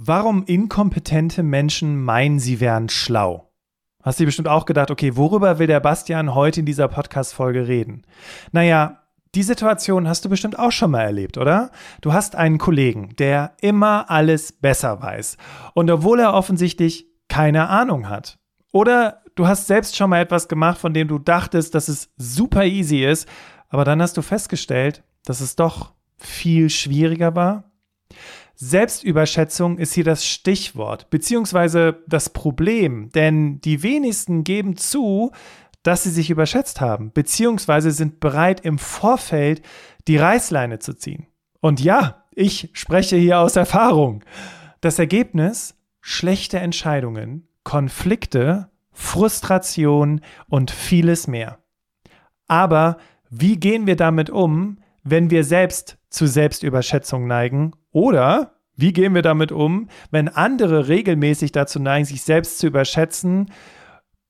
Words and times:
Warum 0.00 0.44
inkompetente 0.44 1.42
Menschen 1.42 2.00
meinen, 2.04 2.38
sie 2.38 2.60
wären 2.60 2.88
schlau? 2.88 3.50
Hast 4.00 4.20
du 4.20 4.22
dir 4.22 4.26
bestimmt 4.26 4.46
auch 4.46 4.64
gedacht, 4.64 4.92
okay, 4.92 5.16
worüber 5.16 5.58
will 5.58 5.66
der 5.66 5.80
Bastian 5.80 6.36
heute 6.36 6.60
in 6.60 6.66
dieser 6.66 6.86
Podcast-Folge 6.86 7.66
reden? 7.66 8.06
Naja, 8.52 9.02
die 9.34 9.42
Situation 9.42 10.06
hast 10.06 10.24
du 10.24 10.28
bestimmt 10.28 10.56
auch 10.56 10.70
schon 10.70 10.92
mal 10.92 11.02
erlebt, 11.02 11.36
oder? 11.36 11.72
Du 12.00 12.12
hast 12.12 12.36
einen 12.36 12.58
Kollegen, 12.58 13.16
der 13.18 13.56
immer 13.60 14.08
alles 14.08 14.52
besser 14.52 15.02
weiß. 15.02 15.36
Und 15.74 15.90
obwohl 15.90 16.20
er 16.20 16.32
offensichtlich 16.32 17.08
keine 17.28 17.68
Ahnung 17.68 18.08
hat. 18.08 18.38
Oder 18.70 19.22
du 19.34 19.48
hast 19.48 19.66
selbst 19.66 19.96
schon 19.96 20.10
mal 20.10 20.20
etwas 20.20 20.46
gemacht, 20.46 20.78
von 20.78 20.94
dem 20.94 21.08
du 21.08 21.18
dachtest, 21.18 21.74
dass 21.74 21.88
es 21.88 22.10
super 22.16 22.64
easy 22.64 23.04
ist, 23.04 23.28
aber 23.68 23.84
dann 23.84 24.00
hast 24.00 24.16
du 24.16 24.22
festgestellt, 24.22 25.02
dass 25.24 25.40
es 25.40 25.56
doch 25.56 25.94
viel 26.18 26.70
schwieriger 26.70 27.34
war 27.34 27.67
Selbstüberschätzung 28.60 29.78
ist 29.78 29.94
hier 29.94 30.02
das 30.02 30.26
Stichwort, 30.26 31.10
beziehungsweise 31.10 32.02
das 32.08 32.30
Problem, 32.30 33.10
denn 33.12 33.60
die 33.60 33.84
wenigsten 33.84 34.42
geben 34.42 34.76
zu, 34.76 35.30
dass 35.84 36.02
sie 36.02 36.10
sich 36.10 36.28
überschätzt 36.28 36.80
haben, 36.80 37.12
beziehungsweise 37.12 37.92
sind 37.92 38.18
bereit, 38.18 38.60
im 38.64 38.78
Vorfeld 38.78 39.62
die 40.08 40.16
Reißleine 40.16 40.80
zu 40.80 40.94
ziehen. 40.94 41.28
Und 41.60 41.78
ja, 41.78 42.24
ich 42.34 42.70
spreche 42.72 43.16
hier 43.16 43.38
aus 43.38 43.54
Erfahrung. 43.54 44.24
Das 44.80 44.98
Ergebnis? 44.98 45.76
Schlechte 46.00 46.58
Entscheidungen, 46.58 47.46
Konflikte, 47.62 48.70
Frustration 48.90 50.20
und 50.48 50.72
vieles 50.72 51.28
mehr. 51.28 51.58
Aber 52.48 52.96
wie 53.30 53.56
gehen 53.56 53.86
wir 53.86 53.94
damit 53.94 54.30
um, 54.30 54.78
wenn 55.04 55.30
wir 55.30 55.44
selbst 55.44 55.96
zu 56.10 56.26
Selbstüberschätzung 56.26 57.28
neigen? 57.28 57.72
Oder 57.92 58.52
wie 58.76 58.92
gehen 58.92 59.14
wir 59.14 59.22
damit 59.22 59.50
um, 59.50 59.88
wenn 60.10 60.28
andere 60.28 60.88
regelmäßig 60.88 61.52
dazu 61.52 61.80
neigen, 61.80 62.04
sich 62.04 62.22
selbst 62.22 62.58
zu 62.58 62.68
überschätzen, 62.68 63.50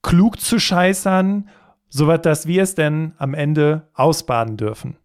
klug 0.01 0.39
zu 0.39 0.59
scheißern, 0.59 1.49
soweit 1.87 2.25
dass 2.25 2.47
wir 2.47 2.63
es 2.63 2.75
denn 2.75 3.13
am 3.17 3.33
Ende 3.33 3.87
ausbaden 3.93 4.57
dürfen? 4.57 4.97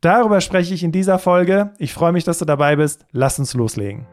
Darüber 0.00 0.40
spreche 0.40 0.74
ich 0.74 0.82
in 0.82 0.92
dieser 0.92 1.18
Folge. 1.18 1.72
Ich 1.78 1.92
freue 1.92 2.12
mich, 2.12 2.24
dass 2.24 2.38
du 2.38 2.44
dabei 2.44 2.76
bist. 2.76 3.06
Lass 3.12 3.38
uns 3.38 3.54
loslegen. 3.54 4.06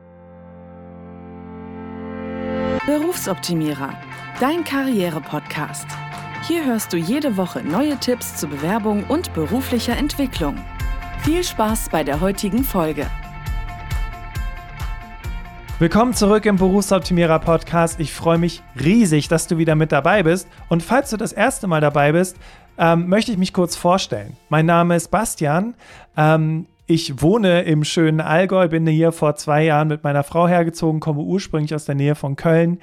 Berufsoptimierer, 2.85 3.93
dein 4.39 4.63
Karriere-Podcast. 4.63 5.87
Hier 6.47 6.65
hörst 6.65 6.93
du 6.93 6.97
jede 6.97 7.35
Woche 7.35 7.63
neue 7.63 7.97
Tipps 7.97 8.37
zur 8.37 8.49
Bewerbung 8.49 9.05
und 9.05 9.33
beruflicher 9.33 9.97
Entwicklung. 9.97 10.55
Viel 11.23 11.43
Spaß 11.43 11.89
bei 11.89 12.03
der 12.03 12.21
heutigen 12.21 12.63
Folge. 12.63 13.07
Willkommen 15.79 16.15
zurück 16.15 16.47
im 16.47 16.55
Berufsoptimierer 16.55 17.37
Podcast. 17.37 17.99
Ich 17.99 18.11
freue 18.11 18.39
mich 18.39 18.63
riesig, 18.83 19.27
dass 19.27 19.45
du 19.45 19.59
wieder 19.59 19.75
mit 19.75 19.91
dabei 19.91 20.23
bist. 20.23 20.47
Und 20.69 20.81
falls 20.81 21.11
du 21.11 21.17
das 21.17 21.33
erste 21.33 21.67
Mal 21.67 21.81
dabei 21.81 22.13
bist, 22.13 22.35
ähm, 22.79 23.07
möchte 23.09 23.31
ich 23.31 23.37
mich 23.37 23.53
kurz 23.53 23.75
vorstellen. 23.75 24.35
Mein 24.49 24.65
Name 24.65 24.95
ist 24.95 25.11
Bastian. 25.11 25.75
Ähm, 26.17 26.65
ich 26.87 27.21
wohne 27.21 27.61
im 27.61 27.83
schönen 27.83 28.21
Allgäu, 28.21 28.67
bin 28.69 28.87
hier 28.87 29.11
vor 29.11 29.35
zwei 29.35 29.65
Jahren 29.65 29.87
mit 29.87 30.03
meiner 30.03 30.23
Frau 30.23 30.47
hergezogen, 30.47 30.99
komme 30.99 31.21
ursprünglich 31.21 31.75
aus 31.75 31.85
der 31.85 31.93
Nähe 31.93 32.15
von 32.15 32.35
Köln 32.35 32.79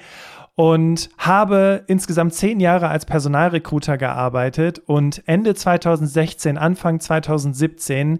und 0.55 1.09
habe 1.17 1.83
insgesamt 1.87 2.33
zehn 2.33 2.61
Jahre 2.61 2.87
als 2.87 3.05
Personalrecruiter 3.05 3.97
gearbeitet 3.97 4.81
und 4.85 5.21
Ende 5.25 5.53
2016, 5.53 6.57
Anfang 6.57 7.01
2017 7.01 8.19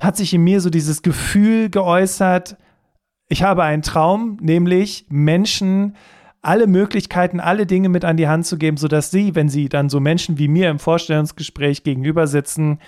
hat 0.00 0.16
sich 0.16 0.32
in 0.32 0.42
mir 0.42 0.62
so 0.62 0.70
dieses 0.70 1.02
Gefühl 1.02 1.68
geäußert, 1.68 2.56
ich 3.28 3.42
habe 3.42 3.62
einen 3.62 3.82
Traum, 3.82 4.38
nämlich 4.40 5.06
Menschen 5.08 5.96
alle 6.42 6.66
Möglichkeiten, 6.66 7.40
alle 7.40 7.64
Dinge 7.64 7.88
mit 7.88 8.04
an 8.04 8.18
die 8.18 8.28
Hand 8.28 8.46
zu 8.46 8.58
geben, 8.58 8.76
sodass 8.76 9.10
sie, 9.10 9.34
wenn 9.34 9.48
sie 9.48 9.68
dann 9.68 9.88
so 9.88 9.98
Menschen 9.98 10.38
wie 10.38 10.48
mir 10.48 10.68
im 10.68 10.78
Vorstellungsgespräch 10.78 11.84
gegenüber 11.84 12.26
sitzen, 12.26 12.80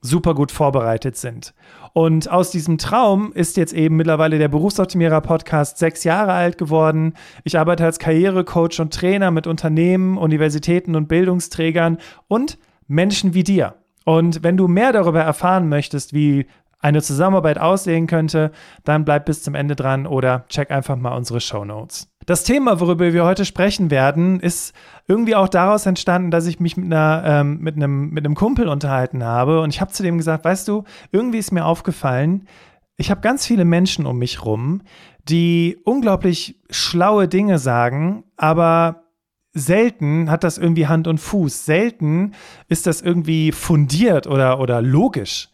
super 0.00 0.34
gut 0.34 0.50
vorbereitet 0.52 1.16
sind. 1.16 1.52
Und 1.92 2.30
aus 2.30 2.50
diesem 2.50 2.78
Traum 2.78 3.32
ist 3.32 3.56
jetzt 3.56 3.72
eben 3.72 3.96
mittlerweile 3.96 4.38
der 4.38 4.48
Berufsoptimierer 4.48 5.20
Podcast 5.20 5.78
sechs 5.78 6.04
Jahre 6.04 6.32
alt 6.32 6.58
geworden. 6.58 7.14
Ich 7.44 7.58
arbeite 7.58 7.84
als 7.84 7.98
Karrierecoach 7.98 8.80
und 8.80 8.94
Trainer 8.94 9.30
mit 9.30 9.46
Unternehmen, 9.46 10.16
Universitäten 10.16 10.94
und 10.94 11.08
Bildungsträgern 11.08 11.98
und 12.28 12.58
Menschen 12.86 13.34
wie 13.34 13.44
dir. 13.44 13.74
Und 14.04 14.42
wenn 14.42 14.56
du 14.56 14.68
mehr 14.68 14.92
darüber 14.92 15.22
erfahren 15.22 15.68
möchtest, 15.68 16.14
wie 16.14 16.46
eine 16.86 17.02
Zusammenarbeit 17.02 17.58
aussehen 17.58 18.06
könnte, 18.06 18.52
dann 18.84 19.04
bleib 19.04 19.26
bis 19.26 19.42
zum 19.42 19.56
Ende 19.56 19.74
dran 19.74 20.06
oder 20.06 20.44
check 20.48 20.70
einfach 20.70 20.96
mal 20.96 21.16
unsere 21.16 21.40
Show 21.40 21.64
Notes. 21.64 22.08
Das 22.26 22.44
Thema, 22.44 22.80
worüber 22.80 23.12
wir 23.12 23.24
heute 23.24 23.44
sprechen 23.44 23.90
werden, 23.90 24.38
ist 24.38 24.72
irgendwie 25.08 25.34
auch 25.34 25.48
daraus 25.48 25.86
entstanden, 25.86 26.30
dass 26.30 26.46
ich 26.46 26.60
mich 26.60 26.76
mit, 26.76 26.86
einer, 26.86 27.22
ähm, 27.26 27.58
mit, 27.58 27.74
einem, 27.76 28.10
mit 28.10 28.24
einem 28.24 28.36
Kumpel 28.36 28.68
unterhalten 28.68 29.24
habe 29.24 29.60
und 29.60 29.70
ich 29.70 29.80
habe 29.80 29.92
zu 29.92 30.04
dem 30.04 30.16
gesagt, 30.16 30.44
weißt 30.44 30.68
du, 30.68 30.84
irgendwie 31.10 31.38
ist 31.38 31.52
mir 31.52 31.64
aufgefallen, 31.64 32.46
ich 32.96 33.10
habe 33.10 33.20
ganz 33.20 33.44
viele 33.44 33.64
Menschen 33.64 34.06
um 34.06 34.18
mich 34.18 34.44
rum, 34.44 34.82
die 35.28 35.78
unglaublich 35.84 36.60
schlaue 36.70 37.26
Dinge 37.26 37.58
sagen, 37.58 38.24
aber 38.36 39.02
selten 39.52 40.30
hat 40.30 40.44
das 40.44 40.58
irgendwie 40.58 40.86
Hand 40.86 41.08
und 41.08 41.18
Fuß. 41.18 41.64
Selten 41.64 42.32
ist 42.68 42.86
das 42.86 43.02
irgendwie 43.02 43.52
fundiert 43.52 44.26
oder, 44.26 44.60
oder 44.60 44.82
logisch. 44.82 45.48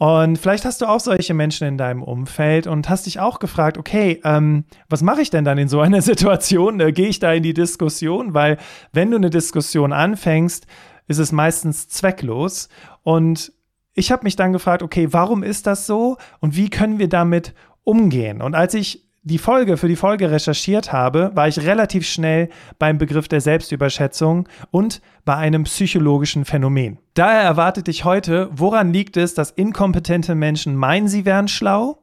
Und 0.00 0.38
vielleicht 0.38 0.64
hast 0.64 0.80
du 0.80 0.86
auch 0.86 0.98
solche 0.98 1.34
Menschen 1.34 1.68
in 1.68 1.76
deinem 1.76 2.02
Umfeld 2.02 2.66
und 2.66 2.88
hast 2.88 3.04
dich 3.04 3.20
auch 3.20 3.38
gefragt, 3.38 3.76
okay, 3.76 4.18
ähm, 4.24 4.64
was 4.88 5.02
mache 5.02 5.20
ich 5.20 5.28
denn 5.28 5.44
dann 5.44 5.58
in 5.58 5.68
so 5.68 5.80
einer 5.80 6.00
Situation? 6.10 6.80
Äh, 6.80 6.92
Gehe 6.92 7.08
ich 7.08 7.18
da 7.18 7.34
in 7.34 7.42
die 7.42 7.52
Diskussion? 7.52 8.32
Weil 8.32 8.56
wenn 8.94 9.10
du 9.10 9.18
eine 9.18 9.28
Diskussion 9.28 9.92
anfängst, 9.92 10.66
ist 11.06 11.18
es 11.18 11.32
meistens 11.32 11.88
zwecklos. 11.88 12.70
Und 13.02 13.52
ich 13.92 14.10
habe 14.10 14.24
mich 14.24 14.36
dann 14.36 14.54
gefragt, 14.54 14.82
okay, 14.82 15.08
warum 15.10 15.42
ist 15.42 15.66
das 15.66 15.86
so 15.86 16.16
und 16.40 16.56
wie 16.56 16.70
können 16.70 16.98
wir 16.98 17.10
damit 17.10 17.52
umgehen? 17.84 18.40
Und 18.40 18.54
als 18.54 18.72
ich 18.72 19.09
die 19.22 19.38
Folge 19.38 19.76
für 19.76 19.88
die 19.88 19.96
Folge 19.96 20.30
recherchiert 20.30 20.92
habe, 20.92 21.30
war 21.34 21.46
ich 21.46 21.60
relativ 21.60 22.08
schnell 22.08 22.48
beim 22.78 22.96
Begriff 22.96 23.28
der 23.28 23.40
Selbstüberschätzung 23.40 24.48
und 24.70 25.02
bei 25.24 25.36
einem 25.36 25.64
psychologischen 25.64 26.44
Phänomen. 26.44 26.98
Daher 27.14 27.42
erwartet 27.42 27.86
dich 27.86 28.04
heute, 28.04 28.48
woran 28.52 28.92
liegt 28.92 29.16
es, 29.16 29.34
dass 29.34 29.50
inkompetente 29.50 30.34
Menschen 30.34 30.74
meinen, 30.74 31.08
sie 31.08 31.26
wären 31.26 31.48
schlau? 31.48 31.98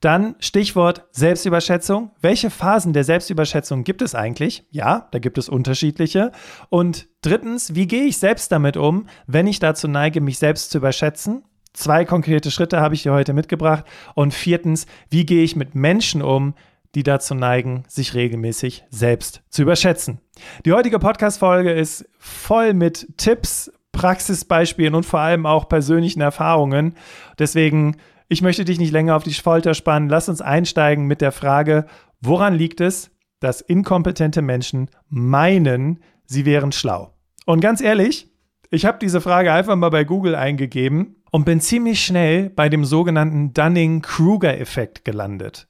Dann 0.00 0.36
Stichwort 0.38 1.06
Selbstüberschätzung. 1.12 2.10
Welche 2.20 2.50
Phasen 2.50 2.92
der 2.92 3.04
Selbstüberschätzung 3.04 3.84
gibt 3.84 4.02
es 4.02 4.14
eigentlich? 4.14 4.64
Ja, 4.70 5.08
da 5.12 5.18
gibt 5.18 5.38
es 5.38 5.48
unterschiedliche. 5.48 6.30
Und 6.68 7.08
drittens, 7.22 7.74
wie 7.74 7.86
gehe 7.86 8.04
ich 8.04 8.18
selbst 8.18 8.52
damit 8.52 8.76
um, 8.76 9.06
wenn 9.26 9.46
ich 9.46 9.60
dazu 9.60 9.88
neige, 9.88 10.20
mich 10.20 10.38
selbst 10.38 10.70
zu 10.70 10.78
überschätzen? 10.78 11.44
Zwei 11.72 12.04
konkrete 12.04 12.50
Schritte 12.50 12.80
habe 12.80 12.94
ich 12.94 13.02
dir 13.02 13.12
heute 13.12 13.32
mitgebracht. 13.32 13.84
Und 14.14 14.34
viertens, 14.34 14.86
wie 15.10 15.24
gehe 15.24 15.42
ich 15.42 15.56
mit 15.56 15.74
Menschen 15.74 16.22
um, 16.22 16.54
die 16.94 17.02
dazu 17.02 17.34
neigen, 17.34 17.84
sich 17.88 18.14
regelmäßig 18.14 18.84
selbst 18.90 19.42
zu 19.48 19.62
überschätzen. 19.62 20.20
Die 20.66 20.72
heutige 20.72 20.98
Podcast-Folge 20.98 21.72
ist 21.72 22.04
voll 22.18 22.74
mit 22.74 23.16
Tipps, 23.16 23.72
Praxisbeispielen 23.92 24.94
und 24.94 25.06
vor 25.06 25.20
allem 25.20 25.46
auch 25.46 25.68
persönlichen 25.68 26.20
Erfahrungen. 26.20 26.94
Deswegen, 27.38 27.96
ich 28.28 28.42
möchte 28.42 28.64
dich 28.64 28.78
nicht 28.78 28.92
länger 28.92 29.16
auf 29.16 29.22
die 29.22 29.32
Folter 29.32 29.74
spannen. 29.74 30.08
Lass 30.08 30.28
uns 30.28 30.42
einsteigen 30.42 31.06
mit 31.06 31.20
der 31.20 31.32
Frage, 31.32 31.86
woran 32.20 32.54
liegt 32.54 32.80
es, 32.80 33.10
dass 33.40 33.60
inkompetente 33.60 34.42
Menschen 34.42 34.90
meinen, 35.08 36.00
sie 36.26 36.44
wären 36.44 36.72
schlau? 36.72 37.14
Und 37.46 37.60
ganz 37.60 37.80
ehrlich, 37.80 38.30
ich 38.70 38.84
habe 38.86 38.98
diese 38.98 39.20
Frage 39.20 39.52
einfach 39.52 39.76
mal 39.76 39.90
bei 39.90 40.04
Google 40.04 40.34
eingegeben 40.34 41.21
und 41.32 41.44
bin 41.44 41.60
ziemlich 41.60 42.04
schnell 42.04 42.50
bei 42.50 42.68
dem 42.68 42.84
sogenannten 42.84 43.52
Dunning-Kruger-Effekt 43.54 45.04
gelandet. 45.04 45.66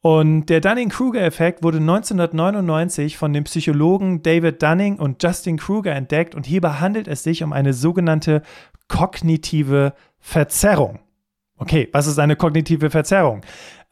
Und 0.00 0.46
der 0.46 0.60
Dunning-Kruger-Effekt 0.60 1.62
wurde 1.62 1.78
1999 1.78 3.18
von 3.18 3.32
den 3.32 3.44
Psychologen 3.44 4.22
David 4.22 4.62
Dunning 4.62 4.96
und 4.96 5.22
Justin 5.22 5.58
Kruger 5.58 5.94
entdeckt 5.94 6.34
und 6.34 6.46
hierbei 6.46 6.70
handelt 6.70 7.06
es 7.06 7.22
sich 7.22 7.42
um 7.42 7.52
eine 7.52 7.74
sogenannte 7.74 8.42
kognitive 8.88 9.92
Verzerrung. 10.18 11.00
Okay, 11.58 11.88
was 11.92 12.06
ist 12.06 12.18
eine 12.18 12.36
kognitive 12.36 12.88
Verzerrung? 12.88 13.42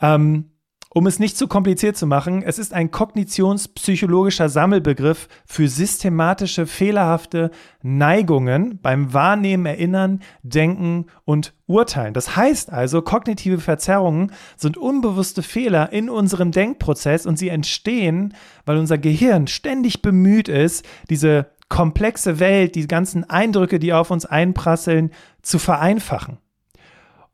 Ähm, 0.00 0.50
um 0.96 1.06
es 1.06 1.18
nicht 1.18 1.36
zu 1.36 1.46
kompliziert 1.46 1.98
zu 1.98 2.06
machen, 2.06 2.42
es 2.42 2.58
ist 2.58 2.72
ein 2.72 2.90
kognitionspsychologischer 2.90 4.48
Sammelbegriff 4.48 5.28
für 5.44 5.68
systematische 5.68 6.64
fehlerhafte 6.64 7.50
Neigungen 7.82 8.78
beim 8.80 9.12
Wahrnehmen, 9.12 9.66
Erinnern, 9.66 10.22
Denken 10.42 11.04
und 11.26 11.52
Urteilen. 11.66 12.14
Das 12.14 12.34
heißt 12.34 12.72
also, 12.72 13.02
kognitive 13.02 13.58
Verzerrungen 13.58 14.32
sind 14.56 14.78
unbewusste 14.78 15.42
Fehler 15.42 15.92
in 15.92 16.08
unserem 16.08 16.50
Denkprozess 16.50 17.26
und 17.26 17.38
sie 17.38 17.50
entstehen, 17.50 18.32
weil 18.64 18.78
unser 18.78 18.96
Gehirn 18.96 19.48
ständig 19.48 20.00
bemüht 20.00 20.48
ist, 20.48 20.82
diese 21.10 21.50
komplexe 21.68 22.40
Welt, 22.40 22.74
die 22.74 22.88
ganzen 22.88 23.28
Eindrücke, 23.28 23.78
die 23.78 23.92
auf 23.92 24.10
uns 24.10 24.24
einprasseln, 24.24 25.10
zu 25.42 25.58
vereinfachen. 25.58 26.38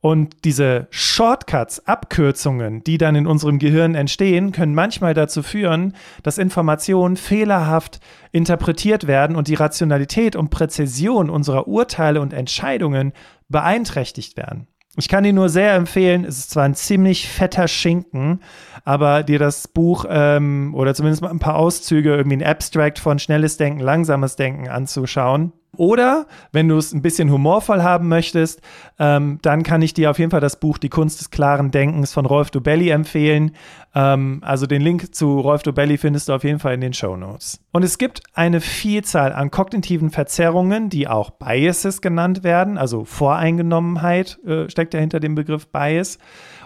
Und 0.03 0.45
diese 0.45 0.89
Shortcuts, 0.91 1.87
Abkürzungen, 1.87 2.83
die 2.83 2.99
dann 2.99 3.15
in 3.15 3.29
unserem 3.29 3.61
Gehirn 3.61 3.95
entstehen, 3.95 4.51
können 4.51 4.75
manchmal 4.75 5.15
dazu 5.15 5.45
führen, 5.45 5.95
dass 6.25 6.39
Informationen 6.39 7.17
fehlerhaft 7.17 8.01
interpretiert 8.33 9.07
werden 9.07 9.37
und 9.37 9.47
die 9.47 9.55
Rationalität 9.55 10.35
und 10.35 10.51
Präzision 10.51 11.31
unserer 11.31 11.69
Urteile 11.69 12.21
und 12.21 12.33
Entscheidungen 12.33 13.13
beeinträchtigt 13.49 14.37
werden. 14.37 14.67
Ich 14.97 15.09
kann 15.09 15.23
dir 15.23 15.33
nur 15.33 15.49
sehr 15.49 15.75
empfehlen, 15.75 16.25
es 16.25 16.39
ist 16.39 16.51
zwar 16.51 16.65
ein 16.65 16.75
ziemlich 16.75 17.29
fetter 17.29 17.69
Schinken, 17.69 18.41
aber 18.85 19.23
dir 19.23 19.39
das 19.39 19.69
Buch 19.69 20.05
ähm, 20.09 20.75
oder 20.75 20.97
zumindest 20.97 21.23
mal 21.23 21.31
ein 21.31 21.39
paar 21.39 21.55
Auszüge, 21.55 22.17
irgendwie 22.17 22.39
ein 22.39 22.45
Abstract 22.45 22.99
von 22.99 23.21
Schnelles 23.21 23.57
Denken, 23.57 23.79
Langsames 23.79 24.35
Denken 24.35 24.69
anzuschauen. 24.69 25.53
Oder 25.79 26.27
wenn 26.53 26.69
du 26.69 26.77
es 26.77 26.93
ein 26.93 27.01
bisschen 27.01 27.31
humorvoll 27.31 27.83
haben 27.83 28.09
möchtest, 28.09 28.61
ähm, 28.99 29.39
dann 29.41 29.63
kann 29.63 29.81
ich 29.81 29.95
dir 29.95 30.11
auf 30.11 30.19
jeden 30.19 30.31
Fall 30.31 30.41
das 30.41 30.61
Buch 30.61 30.77
Die 30.77 30.91
Kunst 30.91 31.21
des 31.21 31.31
klaren 31.31 31.71
Denkens 31.71 32.13
von 32.13 32.27
Rolf 32.27 32.51
Dobelli 32.51 32.91
empfehlen. 32.91 33.53
Ähm, 33.95 34.41
also 34.45 34.67
den 34.67 34.83
Link 34.83 35.15
zu 35.15 35.41
Rolf 35.41 35.63
Dobelli 35.63 35.97
findest 35.97 36.29
du 36.29 36.35
auf 36.35 36.45
jeden 36.45 36.59
Fall 36.59 36.75
in 36.75 36.83
den 36.83 36.93
Show 36.93 37.17
Notes. 37.17 37.59
Und 37.73 37.85
es 37.85 37.97
gibt 37.97 38.23
eine 38.35 38.61
Vielzahl 38.61 39.33
an 39.33 39.51
kognitiven 39.51 40.11
Verzerrungen, 40.11 40.91
die 40.91 41.09
auch 41.09 41.31
Biases 41.31 42.03
genannt 42.03 42.45
werden. 42.45 42.77
Also 42.77 43.07
Voreingenommenheit 43.07 44.39
äh, 44.45 44.69
steckt 44.69 44.93
ja 44.93 45.01
hinter 45.01 45.21
dem 45.21 45.35
Begriff 45.35 45.69
Bias. 45.69 46.19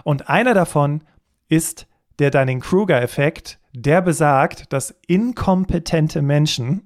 Und 0.03 0.27
einer 0.27 0.53
davon 0.53 1.01
ist 1.47 1.87
der 2.19 2.31
Dunning-Kruger-Effekt, 2.31 3.59
der 3.73 4.01
besagt, 4.01 4.73
dass 4.73 4.93
inkompetente 5.07 6.21
Menschen 6.21 6.81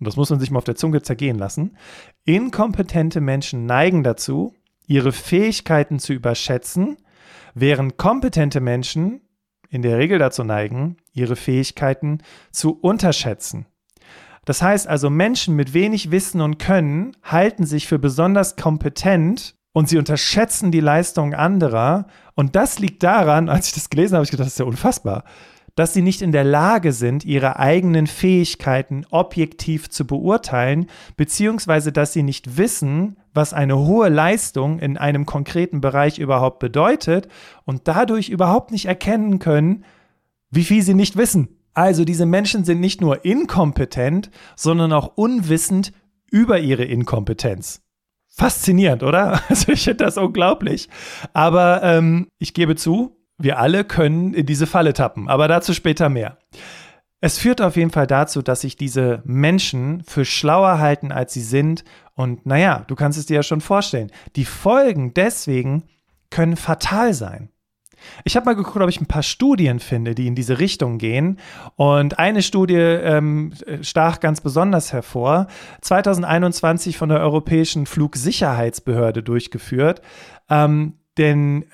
das 0.00 0.16
muss 0.16 0.30
man 0.30 0.40
sich 0.40 0.50
mal 0.50 0.58
auf 0.58 0.64
der 0.64 0.76
Zunge 0.76 1.02
zergehen 1.02 1.38
lassen, 1.38 1.76
inkompetente 2.24 3.20
Menschen 3.20 3.66
neigen 3.66 4.02
dazu, 4.02 4.54
ihre 4.86 5.12
Fähigkeiten 5.12 5.98
zu 5.98 6.12
überschätzen, 6.12 6.96
während 7.54 7.96
kompetente 7.96 8.60
Menschen 8.60 9.20
in 9.70 9.82
der 9.82 9.98
Regel 9.98 10.18
dazu 10.18 10.44
neigen, 10.44 10.96
ihre 11.12 11.36
Fähigkeiten 11.36 12.18
zu 12.50 12.78
unterschätzen. 12.80 13.66
Das 14.44 14.60
heißt 14.60 14.86
also, 14.86 15.08
Menschen 15.08 15.56
mit 15.56 15.72
wenig 15.72 16.10
Wissen 16.10 16.40
und 16.40 16.58
Können 16.58 17.16
halten 17.22 17.64
sich 17.64 17.88
für 17.88 17.98
besonders 17.98 18.56
kompetent 18.56 19.56
und 19.72 19.88
sie 19.88 19.96
unterschätzen 19.96 20.70
die 20.70 20.80
Leistung 20.80 21.34
anderer. 21.34 22.06
Und 22.34 22.54
das 22.54 22.78
liegt 22.78 23.02
daran, 23.02 23.48
als 23.48 23.68
ich 23.68 23.74
das 23.74 23.88
gelesen 23.88 24.12
habe, 24.12 24.18
habe 24.18 24.24
ich 24.24 24.30
gedacht, 24.30 24.46
das 24.46 24.52
ist 24.54 24.58
ja 24.58 24.66
unfassbar 24.66 25.24
dass 25.74 25.92
sie 25.92 26.02
nicht 26.02 26.22
in 26.22 26.32
der 26.32 26.44
Lage 26.44 26.92
sind, 26.92 27.24
ihre 27.24 27.58
eigenen 27.58 28.06
Fähigkeiten 28.06 29.04
objektiv 29.10 29.90
zu 29.90 30.06
beurteilen, 30.06 30.86
beziehungsweise 31.16 31.92
dass 31.92 32.12
sie 32.12 32.22
nicht 32.22 32.56
wissen, 32.56 33.16
was 33.32 33.52
eine 33.52 33.76
hohe 33.78 34.08
Leistung 34.08 34.78
in 34.78 34.96
einem 34.96 35.26
konkreten 35.26 35.80
Bereich 35.80 36.18
überhaupt 36.18 36.60
bedeutet 36.60 37.28
und 37.64 37.88
dadurch 37.88 38.28
überhaupt 38.28 38.70
nicht 38.70 38.86
erkennen 38.86 39.40
können, 39.40 39.84
wie 40.50 40.64
viel 40.64 40.82
sie 40.82 40.94
nicht 40.94 41.16
wissen. 41.16 41.48
Also 41.74 42.04
diese 42.04 42.26
Menschen 42.26 42.64
sind 42.64 42.78
nicht 42.78 43.00
nur 43.00 43.24
inkompetent, 43.24 44.30
sondern 44.54 44.92
auch 44.92 45.16
unwissend 45.16 45.92
über 46.30 46.60
ihre 46.60 46.84
Inkompetenz. 46.84 47.82
Faszinierend, 48.28 49.02
oder? 49.02 49.40
Also 49.48 49.72
ich 49.72 49.84
finde 49.84 50.04
das 50.04 50.16
unglaublich. 50.16 50.88
Aber 51.32 51.82
ähm, 51.82 52.28
ich 52.38 52.54
gebe 52.54 52.76
zu, 52.76 53.16
wir 53.44 53.58
alle 53.58 53.84
können 53.84 54.34
in 54.34 54.46
diese 54.46 54.66
Falle 54.66 54.92
tappen, 54.92 55.28
aber 55.28 55.46
dazu 55.46 55.72
später 55.74 56.08
mehr. 56.08 56.38
Es 57.20 57.38
führt 57.38 57.62
auf 57.62 57.76
jeden 57.76 57.90
Fall 57.90 58.06
dazu, 58.06 58.42
dass 58.42 58.62
sich 58.62 58.76
diese 58.76 59.22
Menschen 59.24 60.02
für 60.06 60.24
schlauer 60.24 60.78
halten, 60.78 61.12
als 61.12 61.32
sie 61.32 61.42
sind. 61.42 61.84
Und 62.14 62.44
naja, 62.44 62.84
du 62.86 62.94
kannst 62.94 63.18
es 63.18 63.26
dir 63.26 63.36
ja 63.36 63.42
schon 63.42 63.62
vorstellen. 63.62 64.10
Die 64.36 64.44
Folgen 64.44 65.14
deswegen 65.14 65.84
können 66.30 66.56
fatal 66.56 67.14
sein. 67.14 67.48
Ich 68.24 68.36
habe 68.36 68.46
mal 68.46 68.54
geguckt, 68.54 68.82
ob 68.82 68.88
ich 68.90 69.00
ein 69.00 69.06
paar 69.06 69.22
Studien 69.22 69.78
finde, 69.78 70.14
die 70.14 70.26
in 70.26 70.34
diese 70.34 70.58
Richtung 70.58 70.98
gehen. 70.98 71.38
Und 71.76 72.18
eine 72.18 72.42
Studie 72.42 72.74
ähm, 72.74 73.54
stach 73.80 74.20
ganz 74.20 74.42
besonders 74.42 74.92
hervor. 74.92 75.46
2021 75.80 76.98
von 76.98 77.08
der 77.08 77.20
Europäischen 77.20 77.86
Flugsicherheitsbehörde 77.86 79.22
durchgeführt. 79.22 80.02
Ähm, 80.50 80.98
denn 81.16 81.64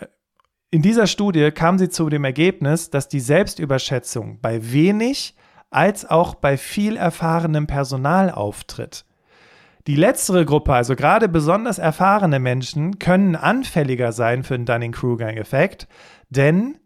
in 0.70 0.82
dieser 0.82 1.06
Studie 1.06 1.50
kam 1.50 1.78
sie 1.78 1.88
zu 1.88 2.08
dem 2.08 2.24
Ergebnis, 2.24 2.90
dass 2.90 3.08
die 3.08 3.20
Selbstüberschätzung 3.20 4.38
bei 4.40 4.72
wenig 4.72 5.34
als 5.70 6.04
auch 6.08 6.34
bei 6.34 6.56
viel 6.56 6.96
erfahrenem 6.96 7.66
Personal 7.66 8.30
auftritt. 8.30 9.04
Die 9.86 9.96
letztere 9.96 10.44
Gruppe, 10.44 10.74
also 10.74 10.94
gerade 10.94 11.28
besonders 11.28 11.78
erfahrene 11.78 12.38
Menschen, 12.38 12.98
können 12.98 13.34
anfälliger 13.34 14.12
sein 14.12 14.44
für 14.44 14.56
den 14.56 14.66
Dunning-Kruger-Effekt, 14.66 15.88
denn, 16.28 16.78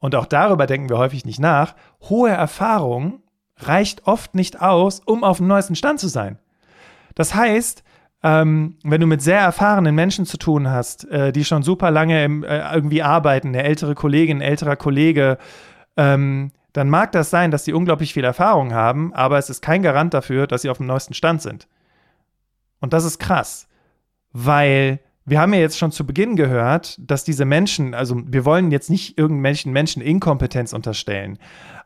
und 0.00 0.14
auch 0.14 0.26
darüber 0.26 0.66
denken 0.66 0.88
wir 0.88 0.98
häufig 0.98 1.24
nicht 1.24 1.40
nach, 1.40 1.74
hohe 2.02 2.30
Erfahrung 2.30 3.22
reicht 3.56 4.06
oft 4.06 4.34
nicht 4.34 4.60
aus, 4.60 5.00
um 5.00 5.24
auf 5.24 5.38
dem 5.38 5.46
neuesten 5.46 5.76
Stand 5.76 6.00
zu 6.00 6.08
sein. 6.08 6.38
Das 7.14 7.34
heißt, 7.34 7.84
ähm, 8.22 8.76
wenn 8.82 9.00
du 9.00 9.06
mit 9.06 9.22
sehr 9.22 9.40
erfahrenen 9.40 9.94
Menschen 9.94 10.26
zu 10.26 10.36
tun 10.36 10.68
hast, 10.68 11.08
äh, 11.10 11.32
die 11.32 11.44
schon 11.44 11.62
super 11.62 11.90
lange 11.90 12.22
im, 12.24 12.44
äh, 12.44 12.74
irgendwie 12.74 13.02
arbeiten, 13.02 13.48
eine 13.48 13.62
ältere 13.62 13.94
Kollegin, 13.94 14.38
ein 14.38 14.42
älterer 14.42 14.76
Kollege, 14.76 15.38
ähm, 15.96 16.52
dann 16.72 16.90
mag 16.90 17.12
das 17.12 17.30
sein, 17.30 17.50
dass 17.50 17.64
sie 17.64 17.72
unglaublich 17.72 18.12
viel 18.12 18.24
Erfahrung 18.24 18.72
haben, 18.72 19.12
aber 19.14 19.38
es 19.38 19.50
ist 19.50 19.62
kein 19.62 19.82
Garant 19.82 20.14
dafür, 20.14 20.46
dass 20.46 20.62
sie 20.62 20.70
auf 20.70 20.76
dem 20.76 20.86
neuesten 20.86 21.14
Stand 21.14 21.42
sind. 21.42 21.66
Und 22.80 22.92
das 22.92 23.04
ist 23.04 23.18
krass, 23.18 23.68
weil 24.32 25.00
wir 25.26 25.40
haben 25.40 25.52
ja 25.52 25.60
jetzt 25.60 25.78
schon 25.78 25.92
zu 25.92 26.06
Beginn 26.06 26.34
gehört, 26.36 26.98
dass 26.98 27.24
diese 27.24 27.44
Menschen, 27.44 27.94
also 27.94 28.20
wir 28.26 28.44
wollen 28.44 28.70
jetzt 28.70 28.90
nicht 28.90 29.18
irgendwelchen 29.18 29.72
Menschen 29.72 30.02
Inkompetenz 30.02 30.72
unterstellen, 30.72 31.38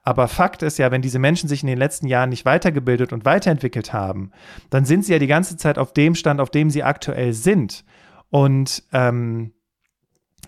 aber 0.05 0.29
Fakt 0.29 0.63
ist 0.63 0.79
ja, 0.79 0.91
wenn 0.91 1.03
diese 1.03 1.19
Menschen 1.19 1.49
sich 1.49 1.63
in 1.63 1.67
den 1.67 1.79
letzten 1.79 2.07
Jahren 2.07 2.29
nicht 2.29 2.45
weitergebildet 2.45 3.13
und 3.13 3.25
weiterentwickelt 3.25 3.93
haben, 3.93 4.33
dann 4.69 4.85
sind 4.85 5.05
sie 5.05 5.13
ja 5.13 5.19
die 5.19 5.27
ganze 5.27 5.57
Zeit 5.57 5.79
auf 5.79 5.95
dem 5.95 6.15
Stand, 6.15 6.41
auf 6.41 6.51
dem 6.51 6.69
sie 6.69 6.83
aktuell 6.83 7.33
sind. 7.33 7.85
Und 8.29 8.83
ähm, 8.93 9.55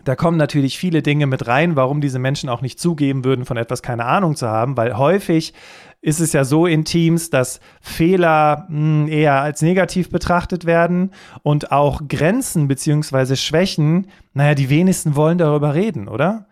da 0.04 0.14
kommen 0.14 0.36
natürlich 0.36 0.78
viele 0.78 1.02
Dinge 1.02 1.26
mit 1.26 1.46
rein, 1.46 1.74
warum 1.74 2.00
diese 2.00 2.18
Menschen 2.18 2.50
auch 2.50 2.60
nicht 2.60 2.78
zugeben 2.78 3.24
würden, 3.24 3.46
von 3.46 3.56
etwas 3.56 3.82
keine 3.82 4.04
Ahnung 4.04 4.36
zu 4.36 4.46
haben, 4.46 4.76
weil 4.76 4.96
häufig 4.96 5.54
ist 6.00 6.20
es 6.20 6.32
ja 6.32 6.44
so 6.44 6.66
in 6.66 6.84
Teams, 6.84 7.30
dass 7.30 7.60
Fehler 7.80 8.66
mh, 8.68 9.04
hm, 9.04 9.08
eher 9.08 9.40
als 9.40 9.62
negativ 9.62 10.10
betrachtet 10.10 10.64
werden 10.64 11.10
und 11.42 11.72
auch 11.72 12.02
Grenzen 12.08 12.68
bzw. 12.68 13.36
Schwächen, 13.36 14.08
naja, 14.34 14.54
die 14.54 14.70
wenigsten 14.70 15.16
wollen 15.16 15.38
darüber 15.38 15.74
reden, 15.74 16.08
oder? 16.08 16.46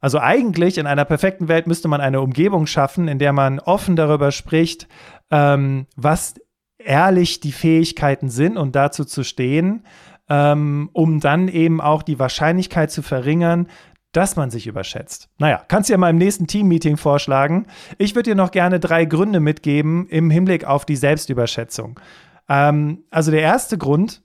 Also 0.00 0.18
eigentlich 0.20 0.78
in 0.78 0.86
einer 0.86 1.04
perfekten 1.04 1.48
Welt 1.48 1.66
müsste 1.66 1.88
man 1.88 2.00
eine 2.00 2.20
Umgebung 2.20 2.66
schaffen, 2.66 3.08
in 3.08 3.18
der 3.18 3.32
man 3.32 3.58
offen 3.58 3.96
darüber 3.96 4.30
spricht, 4.30 4.86
ähm, 5.30 5.86
was 5.96 6.34
ehrlich 6.78 7.40
die 7.40 7.52
Fähigkeiten 7.52 8.28
sind 8.28 8.56
und 8.56 8.76
dazu 8.76 9.04
zu 9.04 9.24
stehen, 9.24 9.84
ähm, 10.28 10.90
um 10.92 11.20
dann 11.20 11.48
eben 11.48 11.80
auch 11.80 12.02
die 12.02 12.18
Wahrscheinlichkeit 12.18 12.90
zu 12.90 13.02
verringern, 13.02 13.68
dass 14.16 14.34
man 14.34 14.50
sich 14.50 14.66
überschätzt. 14.66 15.28
Naja, 15.38 15.62
kannst 15.68 15.88
du 15.88 15.92
ja 15.92 15.98
mal 15.98 16.10
im 16.10 16.16
nächsten 16.16 16.46
Team-Meeting 16.46 16.96
vorschlagen. 16.96 17.66
Ich 17.98 18.14
würde 18.14 18.30
dir 18.30 18.34
noch 18.34 18.50
gerne 18.50 18.80
drei 18.80 19.04
Gründe 19.04 19.40
mitgeben 19.40 20.08
im 20.08 20.30
Hinblick 20.30 20.64
auf 20.64 20.86
die 20.86 20.96
Selbstüberschätzung. 20.96 22.00
Ähm, 22.48 23.04
also 23.10 23.30
der 23.30 23.42
erste 23.42 23.76
Grund 23.76 24.22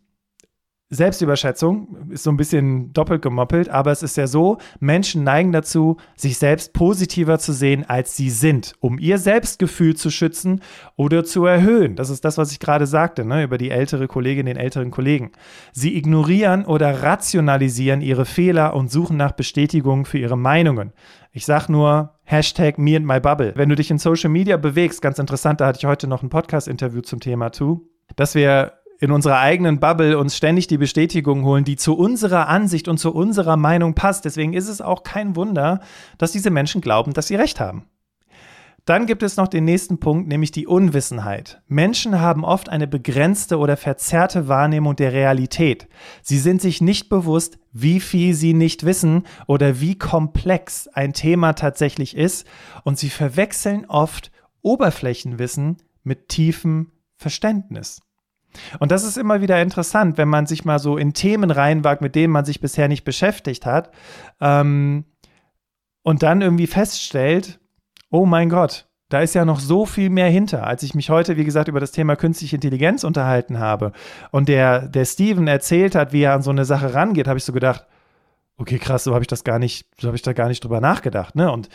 Selbstüberschätzung 0.93 2.09
ist 2.09 2.23
so 2.23 2.29
ein 2.29 2.37
bisschen 2.37 2.91
doppelt 2.91 3.21
gemoppelt, 3.21 3.69
aber 3.69 3.91
es 3.91 4.03
ist 4.03 4.17
ja 4.17 4.27
so, 4.27 4.57
Menschen 4.81 5.23
neigen 5.23 5.53
dazu, 5.53 5.95
sich 6.17 6.37
selbst 6.37 6.73
positiver 6.73 7.39
zu 7.39 7.53
sehen, 7.53 7.85
als 7.87 8.17
sie 8.17 8.29
sind, 8.29 8.73
um 8.81 8.99
ihr 8.99 9.17
Selbstgefühl 9.17 9.95
zu 9.95 10.09
schützen 10.09 10.61
oder 10.97 11.23
zu 11.23 11.45
erhöhen. 11.45 11.95
Das 11.95 12.09
ist 12.09 12.25
das, 12.25 12.37
was 12.37 12.51
ich 12.51 12.59
gerade 12.59 12.87
sagte, 12.87 13.23
ne, 13.23 13.43
über 13.43 13.57
die 13.57 13.71
ältere 13.71 14.09
Kollegin, 14.09 14.47
den 14.47 14.57
älteren 14.57 14.91
Kollegen. 14.91 15.31
Sie 15.71 15.95
ignorieren 15.95 16.65
oder 16.65 17.01
rationalisieren 17.01 18.01
ihre 18.01 18.25
Fehler 18.25 18.75
und 18.75 18.91
suchen 18.91 19.15
nach 19.15 19.31
Bestätigung 19.31 20.03
für 20.03 20.17
ihre 20.17 20.37
Meinungen. 20.37 20.91
Ich 21.31 21.45
sag 21.45 21.69
nur 21.69 22.15
Hashtag 22.23 22.77
me 22.77 22.97
and 22.97 23.05
my 23.05 23.21
bubble. 23.21 23.53
Wenn 23.55 23.69
du 23.69 23.75
dich 23.75 23.91
in 23.91 23.97
Social 23.97 24.29
Media 24.29 24.57
bewegst, 24.57 25.01
ganz 25.01 25.19
interessant, 25.19 25.61
da 25.61 25.67
hatte 25.67 25.79
ich 25.79 25.85
heute 25.85 26.07
noch 26.07 26.21
ein 26.21 26.29
Podcast-Interview 26.29 26.99
zum 26.99 27.21
Thema 27.21 27.53
zu, 27.53 27.89
dass 28.17 28.35
wir 28.35 28.73
in 29.01 29.11
unserer 29.11 29.39
eigenen 29.39 29.79
Bubble 29.79 30.17
uns 30.17 30.37
ständig 30.37 30.67
die 30.67 30.77
Bestätigung 30.77 31.43
holen, 31.43 31.65
die 31.65 31.75
zu 31.75 31.97
unserer 31.97 32.47
Ansicht 32.47 32.87
und 32.87 32.99
zu 32.99 33.11
unserer 33.13 33.57
Meinung 33.57 33.95
passt. 33.95 34.25
Deswegen 34.25 34.53
ist 34.53 34.69
es 34.69 34.79
auch 34.79 35.01
kein 35.01 35.35
Wunder, 35.35 35.81
dass 36.19 36.31
diese 36.31 36.51
Menschen 36.51 36.81
glauben, 36.81 37.13
dass 37.13 37.27
sie 37.27 37.35
recht 37.35 37.59
haben. 37.59 37.87
Dann 38.85 39.07
gibt 39.07 39.23
es 39.23 39.37
noch 39.37 39.47
den 39.47 39.65
nächsten 39.65 39.99
Punkt, 39.99 40.27
nämlich 40.27 40.51
die 40.51 40.67
Unwissenheit. 40.67 41.61
Menschen 41.67 42.19
haben 42.19 42.43
oft 42.43 42.69
eine 42.69 42.87
begrenzte 42.87 43.57
oder 43.57 43.75
verzerrte 43.75 44.47
Wahrnehmung 44.47 44.95
der 44.95 45.13
Realität. 45.13 45.87
Sie 46.21 46.37
sind 46.37 46.61
sich 46.61 46.79
nicht 46.79 47.09
bewusst, 47.09 47.57
wie 47.71 47.99
viel 47.99 48.35
sie 48.35 48.53
nicht 48.53 48.85
wissen 48.85 49.23
oder 49.47 49.81
wie 49.81 49.97
komplex 49.97 50.87
ein 50.87 51.13
Thema 51.13 51.53
tatsächlich 51.53 52.15
ist 52.15 52.45
und 52.83 52.99
sie 52.99 53.09
verwechseln 53.09 53.85
oft 53.87 54.31
Oberflächenwissen 54.61 55.77
mit 56.03 56.29
tiefem 56.29 56.91
Verständnis. 57.15 58.01
Und 58.79 58.91
das 58.91 59.03
ist 59.03 59.17
immer 59.17 59.41
wieder 59.41 59.61
interessant, 59.61 60.17
wenn 60.17 60.27
man 60.27 60.45
sich 60.45 60.65
mal 60.65 60.79
so 60.79 60.97
in 60.97 61.13
Themen 61.13 61.51
reinwagt, 61.51 62.01
mit 62.01 62.15
denen 62.15 62.33
man 62.33 62.45
sich 62.45 62.61
bisher 62.61 62.87
nicht 62.87 63.03
beschäftigt 63.03 63.65
hat. 63.65 63.91
Ähm, 64.39 65.05
und 66.03 66.23
dann 66.23 66.41
irgendwie 66.41 66.67
feststellt, 66.67 67.59
oh 68.09 68.25
mein 68.25 68.49
Gott, 68.49 68.87
da 69.09 69.19
ist 69.19 69.35
ja 69.35 69.45
noch 69.45 69.59
so 69.59 69.85
viel 69.85 70.09
mehr 70.09 70.29
hinter. 70.29 70.65
Als 70.65 70.83
ich 70.83 70.95
mich 70.95 71.09
heute, 71.09 71.37
wie 71.37 71.43
gesagt, 71.43 71.67
über 71.67 71.79
das 71.79 71.91
Thema 71.91 72.15
künstliche 72.15 72.55
Intelligenz 72.55 73.03
unterhalten 73.03 73.59
habe 73.59 73.91
und 74.31 74.47
der, 74.47 74.87
der 74.87 75.05
Steven 75.05 75.47
erzählt 75.47 75.95
hat, 75.95 76.13
wie 76.13 76.23
er 76.23 76.33
an 76.33 76.41
so 76.41 76.49
eine 76.49 76.65
Sache 76.65 76.93
rangeht, 76.93 77.27
habe 77.27 77.37
ich 77.37 77.43
so 77.43 77.53
gedacht, 77.53 77.85
okay, 78.57 78.79
krass, 78.79 79.03
so 79.03 79.13
habe 79.13 79.23
ich 79.23 79.27
das 79.27 79.43
gar 79.43 79.59
nicht, 79.59 79.87
so 79.99 80.07
habe 80.07 80.15
ich 80.15 80.21
da 80.21 80.33
gar 80.33 80.47
nicht 80.47 80.63
drüber 80.63 80.79
nachgedacht, 80.79 81.35
ne? 81.35 81.51
Und 81.51 81.67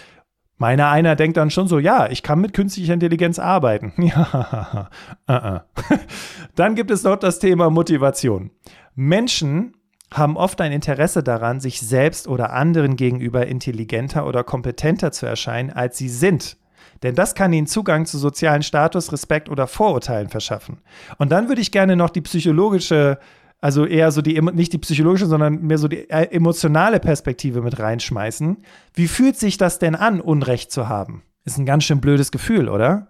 Meiner 0.58 0.88
einer 0.88 1.16
denkt 1.16 1.36
dann 1.36 1.50
schon 1.50 1.68
so, 1.68 1.78
ja, 1.78 2.08
ich 2.08 2.22
kann 2.22 2.40
mit 2.40 2.54
künstlicher 2.54 2.94
Intelligenz 2.94 3.38
arbeiten. 3.38 3.92
Ja, 4.06 4.88
uh. 5.28 5.58
Dann 6.54 6.74
gibt 6.74 6.90
es 6.90 7.02
noch 7.02 7.16
das 7.16 7.38
Thema 7.38 7.70
Motivation. 7.70 8.50
Menschen 8.94 9.74
haben 10.14 10.36
oft 10.36 10.60
ein 10.60 10.72
Interesse 10.72 11.22
daran, 11.22 11.60
sich 11.60 11.80
selbst 11.80 12.28
oder 12.28 12.52
anderen 12.52 12.96
gegenüber 12.96 13.46
intelligenter 13.46 14.26
oder 14.26 14.44
kompetenter 14.44 15.12
zu 15.12 15.26
erscheinen, 15.26 15.70
als 15.70 15.98
sie 15.98 16.08
sind. 16.08 16.56
Denn 17.02 17.14
das 17.14 17.34
kann 17.34 17.52
ihnen 17.52 17.66
Zugang 17.66 18.06
zu 18.06 18.16
sozialen 18.16 18.62
Status, 18.62 19.12
Respekt 19.12 19.50
oder 19.50 19.66
Vorurteilen 19.66 20.28
verschaffen. 20.28 20.78
Und 21.18 21.30
dann 21.32 21.48
würde 21.48 21.60
ich 21.60 21.72
gerne 21.72 21.96
noch 21.96 22.10
die 22.10 22.22
psychologische 22.22 23.18
also 23.66 23.84
eher 23.84 24.12
so 24.12 24.22
die, 24.22 24.40
nicht 24.40 24.72
die 24.72 24.78
psychologische, 24.78 25.26
sondern 25.26 25.62
mehr 25.62 25.78
so 25.78 25.88
die 25.88 26.08
äh, 26.08 26.30
emotionale 26.30 27.00
Perspektive 27.00 27.62
mit 27.62 27.80
reinschmeißen. 27.80 28.58
Wie 28.94 29.08
fühlt 29.08 29.36
sich 29.36 29.56
das 29.56 29.80
denn 29.80 29.96
an, 29.96 30.20
Unrecht 30.20 30.70
zu 30.70 30.88
haben? 30.88 31.24
Ist 31.44 31.58
ein 31.58 31.66
ganz 31.66 31.82
schön 31.82 32.00
blödes 32.00 32.30
Gefühl, 32.30 32.68
oder? 32.68 33.08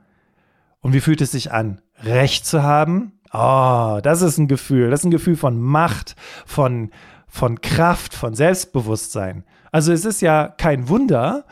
Und 0.80 0.94
wie 0.94 1.00
fühlt 1.00 1.20
es 1.20 1.32
sich 1.32 1.52
an, 1.52 1.82
Recht 2.02 2.46
zu 2.46 2.62
haben? 2.62 3.12
Oh, 3.34 3.98
das 4.02 4.22
ist 4.22 4.38
ein 4.38 4.48
Gefühl. 4.48 4.88
Das 4.88 5.00
ist 5.00 5.04
ein 5.04 5.10
Gefühl 5.10 5.36
von 5.36 5.60
Macht, 5.60 6.16
von, 6.46 6.90
von 7.28 7.60
Kraft, 7.60 8.14
von 8.14 8.32
Selbstbewusstsein. 8.32 9.44
Also 9.72 9.92
es 9.92 10.06
ist 10.06 10.22
ja 10.22 10.48
kein 10.48 10.88
Wunder, 10.88 11.44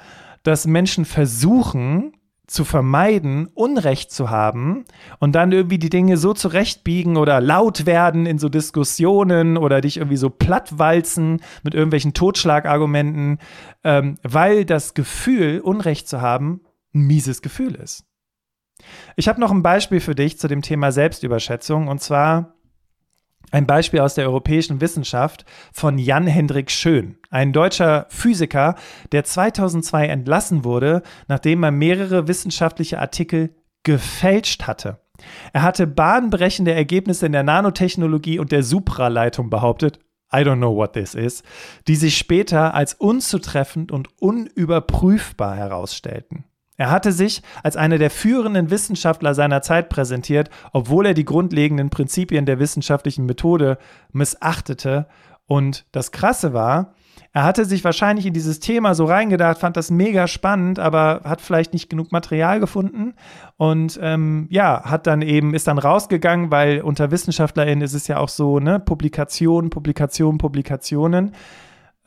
dass 0.44 0.66
Menschen 0.66 1.04
versuchen, 1.04 2.13
zu 2.46 2.64
vermeiden, 2.64 3.48
Unrecht 3.54 4.12
zu 4.12 4.28
haben 4.30 4.84
und 5.18 5.32
dann 5.32 5.52
irgendwie 5.52 5.78
die 5.78 5.88
Dinge 5.88 6.16
so 6.16 6.34
zurechtbiegen 6.34 7.16
oder 7.16 7.40
laut 7.40 7.86
werden 7.86 8.26
in 8.26 8.38
so 8.38 8.48
Diskussionen 8.48 9.56
oder 9.56 9.80
dich 9.80 9.96
irgendwie 9.96 10.18
so 10.18 10.28
plattwalzen 10.28 11.40
mit 11.62 11.74
irgendwelchen 11.74 12.12
Totschlagargumenten, 12.12 13.38
ähm, 13.82 14.16
weil 14.22 14.64
das 14.64 14.94
Gefühl, 14.94 15.60
Unrecht 15.60 16.06
zu 16.06 16.20
haben, 16.20 16.60
ein 16.94 17.02
mieses 17.02 17.40
Gefühl 17.40 17.74
ist. 17.74 18.04
Ich 19.16 19.28
habe 19.28 19.40
noch 19.40 19.50
ein 19.50 19.62
Beispiel 19.62 20.00
für 20.00 20.14
dich 20.14 20.38
zu 20.38 20.48
dem 20.48 20.60
Thema 20.60 20.92
Selbstüberschätzung 20.92 21.88
und 21.88 22.00
zwar 22.00 22.53
ein 23.54 23.66
Beispiel 23.68 24.00
aus 24.00 24.14
der 24.14 24.26
europäischen 24.26 24.80
Wissenschaft 24.80 25.44
von 25.72 25.96
Jan 25.96 26.26
Hendrik 26.26 26.72
Schön, 26.72 27.18
ein 27.30 27.52
deutscher 27.52 28.06
Physiker, 28.08 28.74
der 29.12 29.22
2002 29.22 30.08
entlassen 30.08 30.64
wurde, 30.64 31.02
nachdem 31.28 31.62
er 31.62 31.70
mehrere 31.70 32.26
wissenschaftliche 32.26 32.98
Artikel 32.98 33.54
gefälscht 33.84 34.64
hatte. 34.64 34.98
Er 35.52 35.62
hatte 35.62 35.86
bahnbrechende 35.86 36.74
Ergebnisse 36.74 37.26
in 37.26 37.32
der 37.32 37.44
Nanotechnologie 37.44 38.40
und 38.40 38.50
der 38.50 38.64
Supraleitung 38.64 39.50
behauptet, 39.50 40.00
I 40.32 40.38
don't 40.38 40.56
know 40.56 40.74
what 40.74 40.94
this 40.94 41.14
is, 41.14 41.44
die 41.86 41.94
sich 41.94 42.18
später 42.18 42.74
als 42.74 42.94
unzutreffend 42.94 43.92
und 43.92 44.08
unüberprüfbar 44.20 45.54
herausstellten. 45.54 46.44
Er 46.76 46.90
hatte 46.90 47.12
sich 47.12 47.42
als 47.62 47.76
einer 47.76 47.98
der 47.98 48.10
führenden 48.10 48.70
Wissenschaftler 48.70 49.34
seiner 49.34 49.62
Zeit 49.62 49.88
präsentiert, 49.88 50.50
obwohl 50.72 51.06
er 51.06 51.14
die 51.14 51.24
grundlegenden 51.24 51.90
Prinzipien 51.90 52.46
der 52.46 52.58
wissenschaftlichen 52.58 53.26
Methode 53.26 53.78
missachtete. 54.12 55.06
Und 55.46 55.86
das 55.92 56.10
Krasse 56.10 56.52
war, 56.52 56.94
er 57.32 57.42
hatte 57.42 57.64
sich 57.64 57.82
wahrscheinlich 57.82 58.26
in 58.26 58.32
dieses 58.32 58.60
Thema 58.60 58.94
so 58.94 59.04
reingedacht, 59.06 59.58
fand 59.58 59.76
das 59.76 59.90
mega 59.90 60.28
spannend, 60.28 60.78
aber 60.78 61.22
hat 61.24 61.40
vielleicht 61.40 61.72
nicht 61.72 61.90
genug 61.90 62.12
Material 62.12 62.60
gefunden 62.60 63.14
und 63.56 63.98
ähm, 64.00 64.46
ja, 64.50 64.82
hat 64.84 65.08
dann 65.08 65.20
eben, 65.20 65.52
ist 65.52 65.66
dann 65.66 65.78
rausgegangen, 65.78 66.52
weil 66.52 66.80
unter 66.80 67.10
WissenschaftlerInnen 67.10 67.82
ist 67.82 67.94
es 67.94 68.06
ja 68.06 68.18
auch 68.18 68.28
so, 68.28 68.60
ne, 68.60 68.78
Publikationen, 68.78 69.70
Publikationen, 69.70 70.38
Publikationen. 70.38 71.32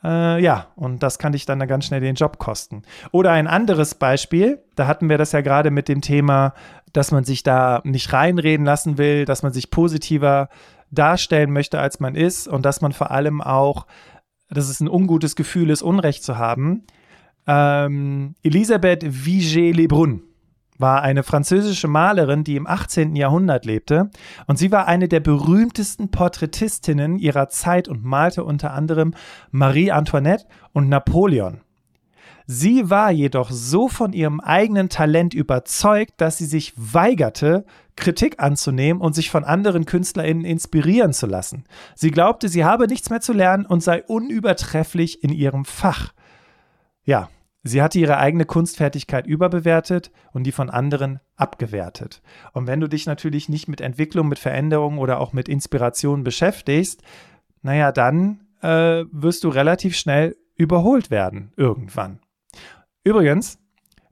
Äh, 0.02 0.42
ja, 0.42 0.68
und 0.76 1.02
das 1.02 1.18
kann 1.18 1.32
dich 1.32 1.46
dann 1.46 1.66
ganz 1.66 1.86
schnell 1.86 2.00
den 2.00 2.14
Job 2.14 2.38
kosten. 2.38 2.82
Oder 3.10 3.32
ein 3.32 3.46
anderes 3.46 3.94
Beispiel, 3.94 4.62
da 4.76 4.86
hatten 4.86 5.08
wir 5.08 5.18
das 5.18 5.32
ja 5.32 5.40
gerade 5.40 5.70
mit 5.70 5.88
dem 5.88 6.00
Thema, 6.00 6.54
dass 6.92 7.10
man 7.10 7.24
sich 7.24 7.42
da 7.42 7.80
nicht 7.84 8.12
reinreden 8.12 8.64
lassen 8.64 8.98
will, 8.98 9.24
dass 9.24 9.42
man 9.42 9.52
sich 9.52 9.70
positiver 9.70 10.48
darstellen 10.90 11.50
möchte, 11.50 11.80
als 11.80 12.00
man 12.00 12.14
ist 12.14 12.48
und 12.48 12.64
dass 12.64 12.80
man 12.80 12.92
vor 12.92 13.10
allem 13.10 13.40
auch, 13.42 13.86
dass 14.48 14.68
es 14.68 14.80
ein 14.80 14.88
ungutes 14.88 15.36
Gefühl 15.36 15.70
ist, 15.70 15.82
Unrecht 15.82 16.22
zu 16.22 16.38
haben. 16.38 16.84
Ähm, 17.46 18.34
Elisabeth 18.42 19.04
Vigée-Lebrun 19.04 20.22
war 20.78 21.02
eine 21.02 21.22
französische 21.22 21.88
Malerin, 21.88 22.44
die 22.44 22.56
im 22.56 22.66
18. 22.66 23.16
Jahrhundert 23.16 23.64
lebte 23.64 24.10
und 24.46 24.58
sie 24.58 24.72
war 24.72 24.86
eine 24.86 25.08
der 25.08 25.20
berühmtesten 25.20 26.10
Porträtistinnen 26.10 27.18
ihrer 27.18 27.48
Zeit 27.48 27.88
und 27.88 28.04
malte 28.04 28.44
unter 28.44 28.72
anderem 28.72 29.14
Marie 29.50 29.90
Antoinette 29.90 30.46
und 30.72 30.88
Napoleon. 30.88 31.60
Sie 32.50 32.88
war 32.88 33.10
jedoch 33.10 33.50
so 33.50 33.88
von 33.88 34.14
ihrem 34.14 34.40
eigenen 34.40 34.88
Talent 34.88 35.34
überzeugt, 35.34 36.14
dass 36.16 36.38
sie 36.38 36.46
sich 36.46 36.72
weigerte, 36.76 37.66
Kritik 37.94 38.40
anzunehmen 38.40 39.02
und 39.02 39.14
sich 39.14 39.30
von 39.30 39.44
anderen 39.44 39.84
KünstlerInnen 39.84 40.46
inspirieren 40.46 41.12
zu 41.12 41.26
lassen. 41.26 41.64
Sie 41.94 42.10
glaubte, 42.10 42.48
sie 42.48 42.64
habe 42.64 42.86
nichts 42.86 43.10
mehr 43.10 43.20
zu 43.20 43.34
lernen 43.34 43.66
und 43.66 43.82
sei 43.82 44.02
unübertrefflich 44.02 45.22
in 45.22 45.30
ihrem 45.30 45.66
Fach. 45.66 46.14
Ja, 47.04 47.28
Sie 47.68 47.82
hatte 47.82 47.98
ihre 47.98 48.18
eigene 48.18 48.46
Kunstfertigkeit 48.46 49.26
überbewertet 49.26 50.10
und 50.32 50.44
die 50.44 50.52
von 50.52 50.70
anderen 50.70 51.20
abgewertet. 51.36 52.22
Und 52.52 52.66
wenn 52.66 52.80
du 52.80 52.88
dich 52.88 53.06
natürlich 53.06 53.48
nicht 53.48 53.68
mit 53.68 53.80
Entwicklung, 53.80 54.28
mit 54.28 54.38
Veränderung 54.38 54.98
oder 54.98 55.20
auch 55.20 55.32
mit 55.32 55.48
Inspiration 55.48 56.24
beschäftigst, 56.24 57.02
naja, 57.62 57.92
dann 57.92 58.46
äh, 58.62 59.04
wirst 59.12 59.44
du 59.44 59.50
relativ 59.50 59.96
schnell 59.96 60.36
überholt 60.56 61.10
werden 61.10 61.52
irgendwann. 61.56 62.20
Übrigens, 63.04 63.58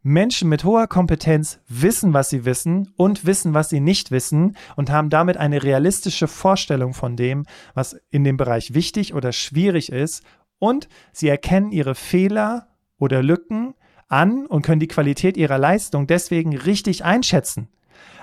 Menschen 0.03 0.49
mit 0.49 0.63
hoher 0.63 0.87
Kompetenz 0.87 1.59
wissen, 1.67 2.13
was 2.13 2.31
sie 2.31 2.45
wissen 2.45 2.93
und 2.97 3.27
wissen, 3.27 3.55
was 3.55 3.71
sie 3.71 3.81
nicht 3.81 4.11
wissen 4.11 4.57
und 4.77 4.91
haben 4.91 5.11
damit 5.11 5.37
eine 5.37 5.63
realistische 5.63 6.29
Vorstellung 6.29 6.95
von 6.95 7.17
dem, 7.17 7.47
was 7.75 7.97
in 8.11 8.23
dem 8.23 8.37
Bereich 8.37 8.75
wichtig 8.75 9.15
oder 9.15 9.33
schwierig 9.33 9.91
ist 9.91 10.23
und 10.59 10.89
sie 11.13 11.29
erkennen 11.29 11.73
ihre 11.73 11.95
Fehler 11.95 12.69
oder 12.99 13.23
Lücken 13.23 13.75
an 14.09 14.47
und 14.47 14.63
können 14.63 14.81
die 14.81 14.89
Qualität 14.89 15.37
ihrer 15.37 15.59
Leistung 15.59 16.07
deswegen 16.07 16.57
richtig 16.57 17.05
einschätzen. 17.05 17.69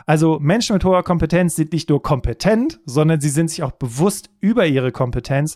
Also 0.05 0.39
Menschen 0.39 0.73
mit 0.73 0.83
hoher 0.83 1.03
Kompetenz 1.03 1.55
sind 1.55 1.71
nicht 1.71 1.89
nur 1.89 2.01
kompetent, 2.01 2.79
sondern 2.85 3.21
sie 3.21 3.29
sind 3.29 3.49
sich 3.49 3.63
auch 3.63 3.71
bewusst 3.71 4.29
über 4.39 4.65
ihre 4.65 4.91
Kompetenz. 4.91 5.55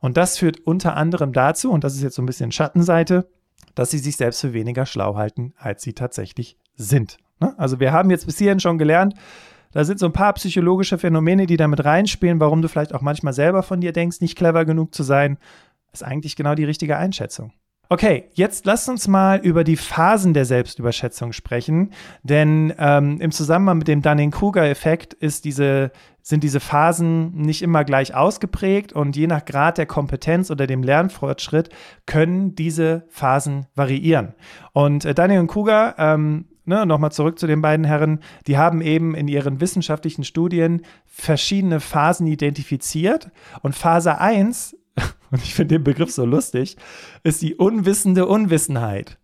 Und 0.00 0.16
das 0.16 0.38
führt 0.38 0.60
unter 0.60 0.96
anderem 0.96 1.32
dazu, 1.32 1.70
und 1.70 1.84
das 1.84 1.94
ist 1.94 2.02
jetzt 2.02 2.16
so 2.16 2.22
ein 2.22 2.26
bisschen 2.26 2.52
Schattenseite, 2.52 3.28
dass 3.74 3.90
sie 3.90 3.98
sich 3.98 4.16
selbst 4.16 4.40
für 4.40 4.52
weniger 4.52 4.86
schlau 4.86 5.16
halten, 5.16 5.54
als 5.56 5.82
sie 5.82 5.94
tatsächlich 5.94 6.58
sind. 6.74 7.16
Ne? 7.40 7.54
Also 7.58 7.80
wir 7.80 7.92
haben 7.92 8.10
jetzt 8.10 8.26
bis 8.26 8.38
hierhin 8.38 8.60
schon 8.60 8.78
gelernt, 8.78 9.14
da 9.72 9.84
sind 9.84 9.98
so 9.98 10.06
ein 10.06 10.12
paar 10.12 10.32
psychologische 10.34 10.96
Phänomene, 10.96 11.46
die 11.46 11.56
damit 11.56 11.84
reinspielen, 11.84 12.40
warum 12.40 12.62
du 12.62 12.68
vielleicht 12.68 12.94
auch 12.94 13.02
manchmal 13.02 13.32
selber 13.32 13.62
von 13.62 13.80
dir 13.80 13.92
denkst, 13.92 14.20
nicht 14.20 14.36
clever 14.36 14.64
genug 14.64 14.94
zu 14.94 15.02
sein. 15.02 15.38
Ist 15.92 16.04
eigentlich 16.04 16.36
genau 16.36 16.54
die 16.54 16.64
richtige 16.64 16.96
Einschätzung. 16.96 17.52
Okay, 17.88 18.24
jetzt 18.34 18.66
lasst 18.66 18.88
uns 18.88 19.06
mal 19.06 19.38
über 19.38 19.62
die 19.62 19.76
Phasen 19.76 20.34
der 20.34 20.44
Selbstüberschätzung 20.44 21.32
sprechen, 21.32 21.92
denn 22.24 22.74
ähm, 22.78 23.20
im 23.20 23.30
Zusammenhang 23.30 23.78
mit 23.78 23.86
dem 23.86 24.02
Dunning-Kruger-Effekt 24.02 25.16
diese, 25.20 25.92
sind 26.20 26.42
diese 26.42 26.58
Phasen 26.58 27.32
nicht 27.36 27.62
immer 27.62 27.84
gleich 27.84 28.12
ausgeprägt 28.12 28.92
und 28.92 29.14
je 29.14 29.28
nach 29.28 29.44
Grad 29.44 29.78
der 29.78 29.86
Kompetenz 29.86 30.50
oder 30.50 30.66
dem 30.66 30.82
Lernfortschritt 30.82 31.68
können 32.06 32.56
diese 32.56 33.04
Phasen 33.08 33.66
variieren. 33.76 34.34
Und 34.72 35.04
äh, 35.04 35.14
Dunning 35.14 35.38
und 35.38 35.46
Kruger 35.46 35.94
ähm, 35.98 36.46
Ne, 36.68 36.84
nochmal 36.84 37.12
zurück 37.12 37.38
zu 37.38 37.46
den 37.46 37.62
beiden 37.62 37.86
Herren, 37.86 38.18
die 38.48 38.58
haben 38.58 38.80
eben 38.80 39.14
in 39.14 39.28
ihren 39.28 39.60
wissenschaftlichen 39.60 40.24
Studien 40.24 40.82
verschiedene 41.04 41.78
Phasen 41.78 42.26
identifiziert. 42.26 43.30
Und 43.62 43.76
Phase 43.76 44.18
1 44.18 44.76
und 45.30 45.42
ich 45.42 45.54
finde 45.54 45.76
den 45.76 45.84
Begriff 45.84 46.10
so 46.10 46.24
lustig, 46.24 46.76
ist 47.22 47.42
die 47.42 47.54
unwissende 47.54 48.26
Unwissenheit. 48.26 49.18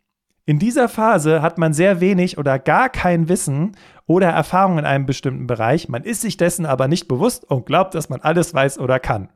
In 0.45 0.59
dieser 0.59 0.89
Phase 0.89 1.41
hat 1.41 1.59
man 1.59 1.73
sehr 1.73 2.01
wenig 2.01 2.37
oder 2.37 2.59
gar 2.59 2.89
kein 2.89 3.29
Wissen 3.29 3.77
oder 4.07 4.29
Erfahrung 4.29 4.79
in 4.79 4.85
einem 4.85 5.07
bestimmten 5.07 5.47
Bereich. 5.47 5.89
Man 5.89 6.03
ist 6.03 6.21
sich 6.21 6.37
dessen 6.37 6.67
aber 6.67 6.89
nicht 6.89 7.07
bewusst 7.07 7.49
und 7.49 7.65
glaubt, 7.65 7.95
dass 7.95 8.09
man 8.09 8.21
alles 8.21 8.53
weiß 8.53 8.79
oder 8.79 8.99
kann. 8.99 9.29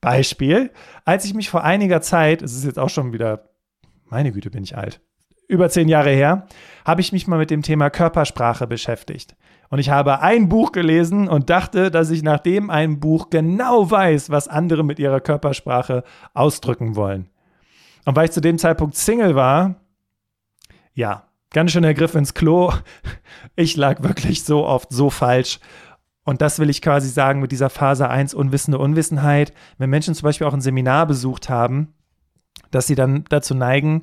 Beispiel, 0.00 0.70
als 1.04 1.24
ich 1.24 1.34
mich 1.34 1.50
vor 1.50 1.64
einiger 1.64 2.00
Zeit, 2.00 2.42
es 2.42 2.54
ist 2.54 2.64
jetzt 2.64 2.78
auch 2.78 2.90
schon 2.90 3.12
wieder, 3.12 3.50
meine 4.04 4.30
Güte, 4.30 4.50
bin 4.50 4.62
ich 4.62 4.76
alt, 4.76 5.00
über 5.48 5.68
zehn 5.68 5.88
Jahre 5.88 6.10
her, 6.10 6.46
habe 6.84 7.00
ich 7.00 7.12
mich 7.12 7.26
mal 7.26 7.38
mit 7.38 7.50
dem 7.50 7.62
Thema 7.62 7.90
Körpersprache 7.90 8.68
beschäftigt. 8.68 9.36
Und 9.68 9.78
ich 9.78 9.90
habe 9.90 10.20
ein 10.20 10.48
Buch 10.48 10.72
gelesen 10.72 11.28
und 11.28 11.50
dachte, 11.50 11.90
dass 11.90 12.10
ich 12.10 12.22
nach 12.22 12.40
dem 12.40 12.70
einen 12.70 13.00
Buch 13.00 13.30
genau 13.30 13.90
weiß, 13.90 14.30
was 14.30 14.48
andere 14.48 14.84
mit 14.84 14.98
ihrer 14.98 15.20
Körpersprache 15.20 16.04
ausdrücken 16.34 16.96
wollen. 16.96 17.28
Und 18.04 18.14
weil 18.16 18.26
ich 18.26 18.32
zu 18.32 18.40
dem 18.40 18.58
Zeitpunkt 18.58 18.96
Single 18.96 19.34
war, 19.34 19.76
ja, 20.94 21.24
ganz 21.50 21.72
schön 21.72 21.82
der 21.82 21.94
Griff 21.94 22.14
ins 22.14 22.34
Klo. 22.34 22.72
Ich 23.58 23.76
lag 23.76 24.02
wirklich 24.02 24.44
so 24.44 24.66
oft 24.66 24.92
so 24.92 25.08
falsch. 25.08 25.60
Und 26.24 26.42
das 26.42 26.58
will 26.58 26.68
ich 26.68 26.82
quasi 26.82 27.08
sagen 27.08 27.40
mit 27.40 27.52
dieser 27.52 27.70
Phase 27.70 28.10
1 28.10 28.34
unwissende 28.34 28.78
Unwissenheit. 28.78 29.54
Wenn 29.78 29.88
Menschen 29.88 30.14
zum 30.14 30.24
Beispiel 30.24 30.46
auch 30.46 30.52
ein 30.52 30.60
Seminar 30.60 31.06
besucht 31.06 31.48
haben, 31.48 31.94
dass 32.70 32.86
sie 32.86 32.96
dann 32.96 33.24
dazu 33.30 33.54
neigen, 33.54 34.02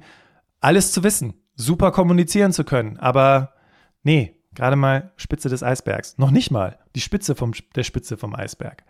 alles 0.60 0.92
zu 0.92 1.04
wissen, 1.04 1.36
super 1.56 1.92
kommunizieren 1.92 2.52
zu 2.52 2.64
können. 2.64 2.98
Aber 2.98 3.54
nee, 4.02 4.40
gerade 4.56 4.76
mal 4.76 5.12
Spitze 5.18 5.50
des 5.50 5.64
Eisbergs. 5.64 6.18
Noch 6.18 6.32
nicht 6.32 6.52
mal 6.52 6.78
die 6.96 7.02
Spitze 7.02 7.36
vom, 7.36 7.54
der 7.76 7.84
Spitze 7.84 8.18
vom 8.18 8.36
Eisberg. 8.36 8.84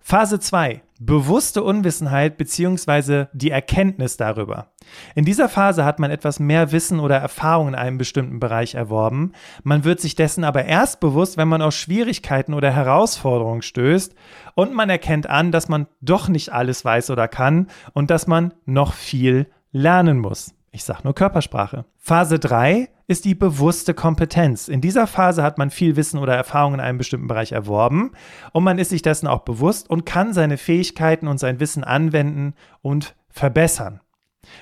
Phase 0.00 0.40
2. 0.40 0.80
Bewusste 1.00 1.62
Unwissenheit 1.62 2.38
bzw. 2.38 3.26
die 3.32 3.50
Erkenntnis 3.50 4.16
darüber. 4.16 4.72
In 5.14 5.24
dieser 5.24 5.48
Phase 5.48 5.84
hat 5.84 5.98
man 5.98 6.10
etwas 6.10 6.40
mehr 6.40 6.72
Wissen 6.72 6.98
oder 6.98 7.16
Erfahrung 7.16 7.68
in 7.68 7.74
einem 7.74 7.98
bestimmten 7.98 8.40
Bereich 8.40 8.74
erworben. 8.74 9.32
Man 9.64 9.84
wird 9.84 10.00
sich 10.00 10.14
dessen 10.14 10.44
aber 10.44 10.64
erst 10.64 11.00
bewusst, 11.00 11.36
wenn 11.36 11.48
man 11.48 11.62
auf 11.62 11.74
Schwierigkeiten 11.74 12.54
oder 12.54 12.70
Herausforderungen 12.70 13.62
stößt 13.62 14.14
und 14.54 14.74
man 14.74 14.88
erkennt 14.88 15.28
an, 15.28 15.52
dass 15.52 15.68
man 15.68 15.86
doch 16.00 16.28
nicht 16.28 16.52
alles 16.52 16.84
weiß 16.84 17.10
oder 17.10 17.28
kann 17.28 17.66
und 17.92 18.10
dass 18.10 18.26
man 18.26 18.54
noch 18.64 18.94
viel 18.94 19.46
lernen 19.72 20.18
muss. 20.18 20.54
Ich 20.78 20.84
sage 20.84 21.00
nur 21.02 21.12
Körpersprache. 21.12 21.86
Phase 21.96 22.38
3 22.38 22.88
ist 23.08 23.24
die 23.24 23.34
bewusste 23.34 23.94
Kompetenz. 23.94 24.68
In 24.68 24.80
dieser 24.80 25.08
Phase 25.08 25.42
hat 25.42 25.58
man 25.58 25.70
viel 25.70 25.96
Wissen 25.96 26.20
oder 26.20 26.36
Erfahrung 26.36 26.74
in 26.74 26.78
einem 26.78 26.98
bestimmten 26.98 27.26
Bereich 27.26 27.50
erworben 27.50 28.12
und 28.52 28.62
man 28.62 28.78
ist 28.78 28.90
sich 28.90 29.02
dessen 29.02 29.26
auch 29.26 29.40
bewusst 29.40 29.90
und 29.90 30.06
kann 30.06 30.32
seine 30.32 30.56
Fähigkeiten 30.56 31.26
und 31.26 31.38
sein 31.38 31.58
Wissen 31.58 31.82
anwenden 31.82 32.54
und 32.80 33.16
verbessern. 33.28 34.02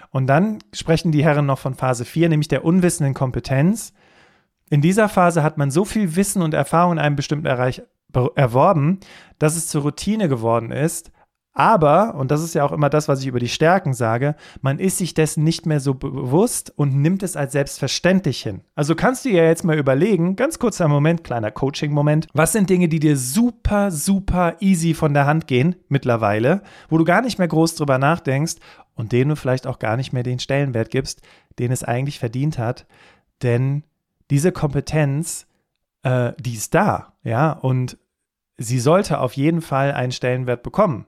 Und 0.09 0.27
dann 0.27 0.61
sprechen 0.73 1.13
die 1.13 1.23
Herren 1.23 1.45
noch 1.45 1.59
von 1.59 1.75
Phase 1.75 2.07
4, 2.07 2.31
nämlich 2.31 2.49
der 2.49 2.65
unwissenden 2.65 3.13
Kompetenz. 3.13 3.93
In 4.71 4.81
dieser 4.81 5.11
Phase 5.11 5.43
hat 5.43 5.59
man 5.59 5.71
so 5.71 5.85
viel 5.85 6.17
Wissen 6.17 6.41
und 6.41 6.55
Erfahrung 6.55 6.93
in 6.93 6.99
einem 6.99 7.17
bestimmten 7.17 7.45
Bereich 7.45 7.83
erworben, 8.37 9.01
dass 9.39 9.55
es 9.55 9.69
zur 9.69 9.83
Routine 9.83 10.31
geworden 10.31 10.71
ist 10.71 11.13
aber, 11.59 12.17
und 12.17 12.31
das 12.31 12.43
ist 12.43 12.55
ja 12.55 12.67
auch 12.67 12.73
immer 12.73 12.91
das, 12.91 13.09
was 13.09 13.23
ich 13.23 13.29
über 13.29 13.39
die 13.39 13.49
Stärken 13.49 13.95
sage, 13.95 14.37
man 14.61 14.79
ist 14.79 14.99
sich 14.99 15.15
dessen 15.15 15.43
nicht 15.43 15.65
mehr 15.65 15.81
so 15.81 15.95
bewusst 15.95 16.71
und 16.77 16.95
nimmt 16.95 17.23
es 17.23 17.35
als 17.35 17.53
selbstverständlich 17.53 18.43
hin. 18.43 18.61
Also 18.75 18.95
kannst 18.95 19.25
du 19.25 19.31
ja 19.31 19.43
jetzt 19.45 19.65
mal 19.65 19.79
überlegen, 19.79 20.37
ganz 20.37 20.59
kurzer 20.59 20.87
Moment, 20.87 21.25
kleiner 21.25 21.51
Coaching-Moment, 21.51 22.27
was 22.35 22.53
sind 22.53 22.69
Dinge, 22.69 22.89
die 22.89 23.01
dir 23.01 23.17
super, 23.17 23.91
super 23.91 24.57
easy 24.61 24.93
von 24.93 25.15
der 25.15 25.25
Hand 25.25 25.47
gehen 25.47 25.77
mittlerweile, 25.89 26.61
wo 26.91 26.99
du 26.99 27.05
gar 27.05 27.23
nicht 27.23 27.39
mehr 27.39 27.49
groß 27.49 27.75
drüber 27.77 27.97
nachdenkst 27.97 28.57
und 28.95 29.13
denen 29.13 29.31
du 29.31 29.37
vielleicht 29.37 29.67
auch 29.67 29.79
gar 29.79 29.97
nicht 29.97 30.13
mehr 30.13 30.25
den 30.25 30.39
Stellenwert 30.39 30.91
gibst, 30.91 31.23
den 31.59 31.73
es 31.73 31.83
eigentlich 31.83 32.19
verdient 32.19 32.59
hat. 32.59 32.87
Denn 33.43 33.83
diese 34.29 34.53
Kompetenz, 34.53 35.47
äh, 36.03 36.35
die 36.39 36.53
ist 36.53 36.75
da, 36.75 37.15
ja, 37.25 37.53
und 37.53 37.97
sie 38.59 38.79
sollte 38.79 39.21
auf 39.21 39.33
jeden 39.33 39.63
Fall 39.63 39.93
einen 39.93 40.13
Stellenwert 40.13 40.63
bekommen 40.63 41.07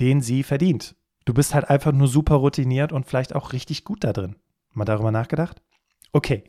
den 0.00 0.20
sie 0.20 0.42
verdient. 0.42 0.96
Du 1.24 1.34
bist 1.34 1.54
halt 1.54 1.68
einfach 1.68 1.92
nur 1.92 2.08
super 2.08 2.36
routiniert 2.36 2.92
und 2.92 3.06
vielleicht 3.06 3.34
auch 3.34 3.52
richtig 3.52 3.84
gut 3.84 4.04
da 4.04 4.12
drin. 4.12 4.36
Mal 4.72 4.84
darüber 4.84 5.12
nachgedacht? 5.12 5.60
Okay. 6.12 6.44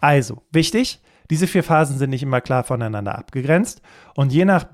Also, 0.00 0.42
wichtig, 0.52 1.00
diese 1.30 1.46
vier 1.46 1.62
Phasen 1.62 1.98
sind 1.98 2.10
nicht 2.10 2.22
immer 2.22 2.40
klar 2.40 2.64
voneinander 2.64 3.18
abgegrenzt 3.18 3.82
und 4.14 4.32
je 4.32 4.44
nach 4.44 4.66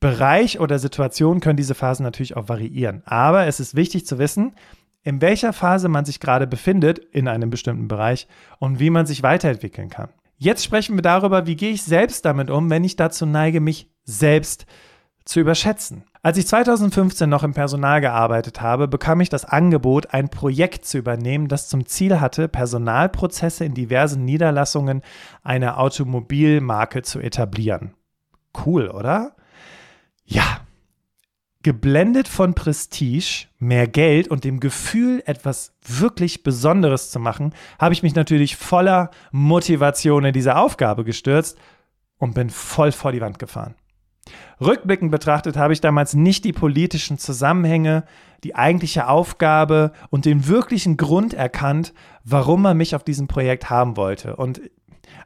Bereich 0.00 0.60
oder 0.60 0.78
Situation 0.78 1.40
können 1.40 1.58
diese 1.58 1.74
Phasen 1.74 2.04
natürlich 2.04 2.36
auch 2.36 2.48
variieren. 2.48 3.02
Aber 3.04 3.46
es 3.46 3.60
ist 3.60 3.76
wichtig 3.76 4.06
zu 4.06 4.18
wissen, 4.18 4.54
in 5.02 5.20
welcher 5.20 5.52
Phase 5.52 5.88
man 5.88 6.04
sich 6.04 6.20
gerade 6.20 6.46
befindet 6.46 6.98
in 6.98 7.28
einem 7.28 7.50
bestimmten 7.50 7.88
Bereich 7.88 8.26
und 8.58 8.80
wie 8.80 8.90
man 8.90 9.06
sich 9.06 9.22
weiterentwickeln 9.22 9.88
kann. 9.90 10.10
Jetzt 10.36 10.64
sprechen 10.64 10.96
wir 10.96 11.02
darüber, 11.02 11.46
wie 11.46 11.56
gehe 11.56 11.72
ich 11.72 11.82
selbst 11.82 12.24
damit 12.24 12.50
um, 12.50 12.70
wenn 12.70 12.84
ich 12.84 12.96
dazu 12.96 13.26
neige, 13.26 13.60
mich 13.60 13.90
selbst 14.04 14.62
zu 14.62 14.66
überschätzen. 15.38 16.02
Als 16.22 16.36
ich 16.38 16.46
2015 16.48 17.30
noch 17.30 17.44
im 17.44 17.54
Personal 17.54 18.00
gearbeitet 18.00 18.60
habe, 18.60 18.88
bekam 18.88 19.20
ich 19.20 19.28
das 19.28 19.44
Angebot, 19.44 20.12
ein 20.12 20.28
Projekt 20.28 20.84
zu 20.84 20.98
übernehmen, 20.98 21.46
das 21.46 21.68
zum 21.68 21.86
Ziel 21.86 22.20
hatte, 22.20 22.48
Personalprozesse 22.48 23.64
in 23.64 23.74
diversen 23.74 24.24
Niederlassungen 24.24 25.02
einer 25.44 25.78
Automobilmarke 25.78 27.02
zu 27.02 27.20
etablieren. 27.20 27.94
Cool, 28.66 28.88
oder? 28.88 29.36
Ja. 30.24 30.62
Geblendet 31.62 32.26
von 32.26 32.54
Prestige, 32.54 33.46
mehr 33.58 33.86
Geld 33.86 34.28
und 34.28 34.44
dem 34.44 34.60
Gefühl, 34.60 35.22
etwas 35.26 35.74
wirklich 35.86 36.42
Besonderes 36.42 37.10
zu 37.10 37.20
machen, 37.20 37.54
habe 37.78 37.92
ich 37.92 38.02
mich 38.02 38.14
natürlich 38.14 38.56
voller 38.56 39.10
Motivation 39.30 40.24
in 40.24 40.32
diese 40.32 40.56
Aufgabe 40.56 41.04
gestürzt 41.04 41.58
und 42.16 42.34
bin 42.34 42.48
voll 42.48 42.92
vor 42.92 43.12
die 43.12 43.20
Wand 43.20 43.38
gefahren. 43.38 43.74
Rückblickend 44.60 45.10
betrachtet 45.10 45.56
habe 45.56 45.72
ich 45.72 45.80
damals 45.80 46.14
nicht 46.14 46.44
die 46.44 46.52
politischen 46.52 47.18
Zusammenhänge, 47.18 48.04
die 48.44 48.54
eigentliche 48.54 49.08
Aufgabe 49.08 49.92
und 50.10 50.24
den 50.24 50.46
wirklichen 50.46 50.96
Grund 50.96 51.34
erkannt, 51.34 51.92
warum 52.24 52.62
man 52.62 52.76
mich 52.76 52.94
auf 52.94 53.04
diesem 53.04 53.26
Projekt 53.26 53.70
haben 53.70 53.96
wollte. 53.96 54.36
Und 54.36 54.60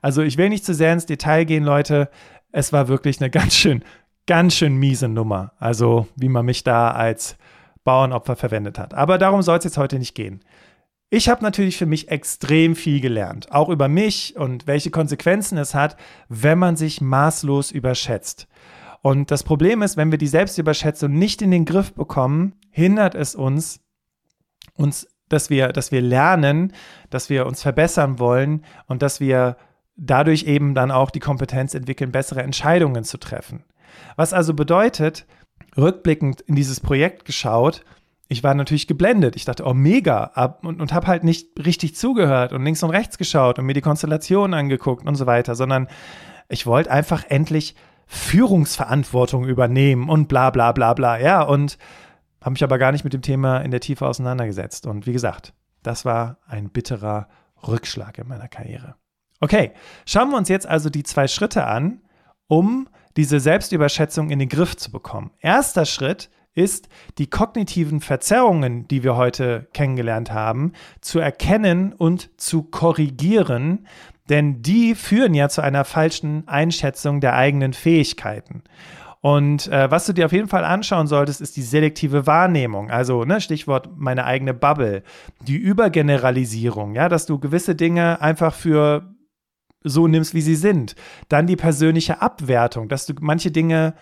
also 0.03 0.23
ich 0.23 0.39
will 0.39 0.49
nicht 0.49 0.65
zu 0.65 0.75
sehr 0.75 0.93
ins 0.93 1.07
Detail 1.07 1.45
gehen, 1.45 1.65
Leute. 1.65 2.09
Es 2.53 2.73
war 2.73 2.89
wirklich 2.89 3.21
eine 3.21 3.31
ganz 3.31 3.55
schön, 3.55 3.83
ganz 4.27 4.55
schön 4.55 4.77
miese 4.77 5.09
Nummer. 5.09 5.53
Also 5.59 6.07
wie 6.17 6.29
man 6.29 6.47
mich 6.47 6.65
da 6.65 6.91
als 6.91 7.37
Bauernopfer 7.85 8.37
verwendet 8.37 8.79
hat. 8.79 8.95
Aber 8.95 9.19
darum 9.19 9.43
soll 9.43 9.59
es 9.59 9.65
jetzt 9.65 9.79
heute 9.79 9.99
nicht 9.99 10.15
gehen. 10.15 10.41
Ich 11.11 11.29
habe 11.29 11.45
natürlich 11.45 11.77
für 11.77 11.87
mich 11.87 12.09
extrem 12.09 12.75
viel 12.75 13.01
gelernt, 13.01 13.53
auch 13.53 13.69
über 13.69 13.89
mich 13.89 14.35
und 14.37 14.67
welche 14.67 14.91
Konsequenzen 14.91 15.59
es 15.59 15.75
hat, 15.75 15.97
wenn 16.29 16.59
man 16.59 16.77
sich 16.77 17.01
maßlos 17.01 17.71
überschätzt. 17.71 18.49
Und 19.05 19.31
das 19.31 19.43
Problem 19.43 19.83
ist, 19.83 19.99
wenn 19.99 20.11
wir 20.11 20.17
die 20.17 20.27
Selbstüberschätzung 20.27 21.13
nicht 21.13 21.43
in 21.43 21.51
den 21.51 21.67
Griff 21.67 21.93
bekommen, 21.93 22.55
hindert 22.71 23.15
es 23.15 23.35
uns, 23.35 23.81
uns, 24.79 25.07
dass 25.29 25.51
wir, 25.51 25.69
dass 25.73 25.93
wir 25.93 26.01
lernen, 26.01 26.73
dass 27.11 27.29
wir 27.29 27.45
uns 27.45 27.61
verbessern 27.61 28.19
wollen 28.19 28.65
und 28.87 29.03
dass 29.03 29.21
wir 29.21 29.59
dadurch 29.95 30.45
eben 30.45 30.73
dann 30.73 30.91
auch 30.91 31.11
die 31.11 31.21
Kompetenz 31.21 31.75
entwickeln, 31.75 32.13
bessere 32.13 32.43
Entscheidungen 32.43 33.05
zu 33.05 33.19
treffen. 33.19 33.65
Was 34.17 34.33
also 34.33 34.55
bedeutet, 34.55 35.27
rückblickend 35.77 36.41
in 36.41 36.55
dieses 36.55 36.81
Projekt 36.81 37.27
geschaut, 37.27 37.85
ich 38.29 38.43
war 38.43 38.55
natürlich 38.55 38.87
geblendet. 38.87 39.37
Ich 39.37 39.45
dachte, 39.45 39.67
oh 39.67 39.75
mega, 39.75 40.31
ab, 40.33 40.65
und, 40.65 40.81
und 40.81 40.95
habe 40.95 41.09
halt 41.09 41.25
nicht 41.25 41.49
richtig 41.63 41.95
zugehört 41.95 42.55
und 42.55 42.65
links 42.65 42.83
und 42.83 42.89
rechts 42.89 43.19
geschaut 43.19 43.59
und 43.59 43.67
mir 43.67 43.75
die 43.75 43.83
Konstellation 43.83 44.55
angeguckt 44.55 45.07
und 45.07 45.17
so 45.17 45.27
weiter, 45.27 45.55
sondern 45.57 45.89
ich 46.49 46.65
wollte 46.65 46.91
einfach 46.91 47.25
endlich 47.29 47.75
Führungsverantwortung 48.07 49.47
übernehmen 49.47 50.09
und 50.09 50.29
bla 50.29 50.51
bla 50.51 50.73
bla 50.73 50.95
bla. 50.95 51.19
Ja, 51.19 51.43
und 51.43 51.79
habe 52.41 52.53
mich 52.53 52.65
aber 52.65 52.79
gar 52.79 52.93
nicht 52.93 53.05
mit 53.05 53.13
dem 53.13 53.23
Thema 53.23 53.59
in 53.59 53.71
der 53.71 53.81
Tiefe 53.81 54.07
auseinandergesetzt. 54.07 54.87
Und 54.87 55.07
wie 55.07 55.13
gesagt, 55.13 55.55
das 55.83 56.05
war 56.05 56.39
ein 56.47 56.71
bitterer 56.71 57.29
Rückschlag 57.67 58.19
in 58.19 58.29
meiner 58.29 58.49
Karriere. 58.49 58.97
Okay, 59.41 59.73
schauen 60.07 60.31
wir 60.31 60.37
uns 60.37 60.49
jetzt 60.49 60.67
also 60.67 60.91
die 60.91 61.03
zwei 61.03 61.29
Schritte 61.29 61.67
an, 61.67 62.03
um 62.47 62.89
diese 63.17 63.41
Selbstüberschätzung 63.41 64.31
in 64.31 64.39
den 64.39 64.49
Griff 64.49 64.77
zu 64.77 64.91
bekommen. 64.91 65.31
Erster 65.41 65.87
Schritt 65.87 66.31
ist, 66.55 66.89
die 67.19 67.27
kognitiven 67.29 68.01
Verzerrungen, 68.01 68.87
die 68.89 69.03
wir 69.03 69.17
heute 69.17 69.69
kennengelernt 69.73 70.33
haben, 70.33 70.73
zu 71.01 71.19
erkennen 71.19 71.93
und 71.93 72.31
zu 72.41 72.63
korrigieren, 72.63 73.87
denn 74.29 74.63
die 74.63 74.95
führen 74.95 75.35
ja 75.35 75.49
zu 75.49 75.61
einer 75.61 75.85
falschen 75.85 76.49
Einschätzung 76.49 77.21
der 77.21 77.35
eigenen 77.35 77.73
Fähigkeiten. 77.73 78.63
Und 79.21 79.69
äh, 79.69 79.91
was 79.91 80.05
du 80.05 80.13
dir 80.13 80.27
auf 80.27 80.33
jeden 80.33 80.49
Fall 80.49 80.67
anschauen 80.67 81.07
solltest, 81.07 81.41
ist 81.41 81.57
die 81.57 81.63
selektive 81.63 82.27
Wahrnehmung. 82.27 82.91
Also 82.91 83.25
ne, 83.25 83.41
Stichwort 83.41 83.89
meine 83.97 84.27
eigene 84.27 84.53
Bubble, 84.53 85.03
die 85.41 85.57
Übergeneralisierung, 85.57 86.95
ja, 86.95 87.09
dass 87.09 87.25
du 87.25 87.39
gewisse 87.39 87.75
Dinge 87.75 88.21
einfach 88.21 88.53
für 88.53 89.15
so 89.83 90.09
nimmst, 90.09 90.35
wie 90.35 90.43
sie 90.43 90.57
sind. 90.57 90.95
Dann 91.29 91.47
die 91.47 91.57
persönliche 91.57 92.21
Abwertung, 92.21 92.89
dass 92.89 93.07
du 93.07 93.15
manche 93.21 93.51
Dinge 93.51 93.95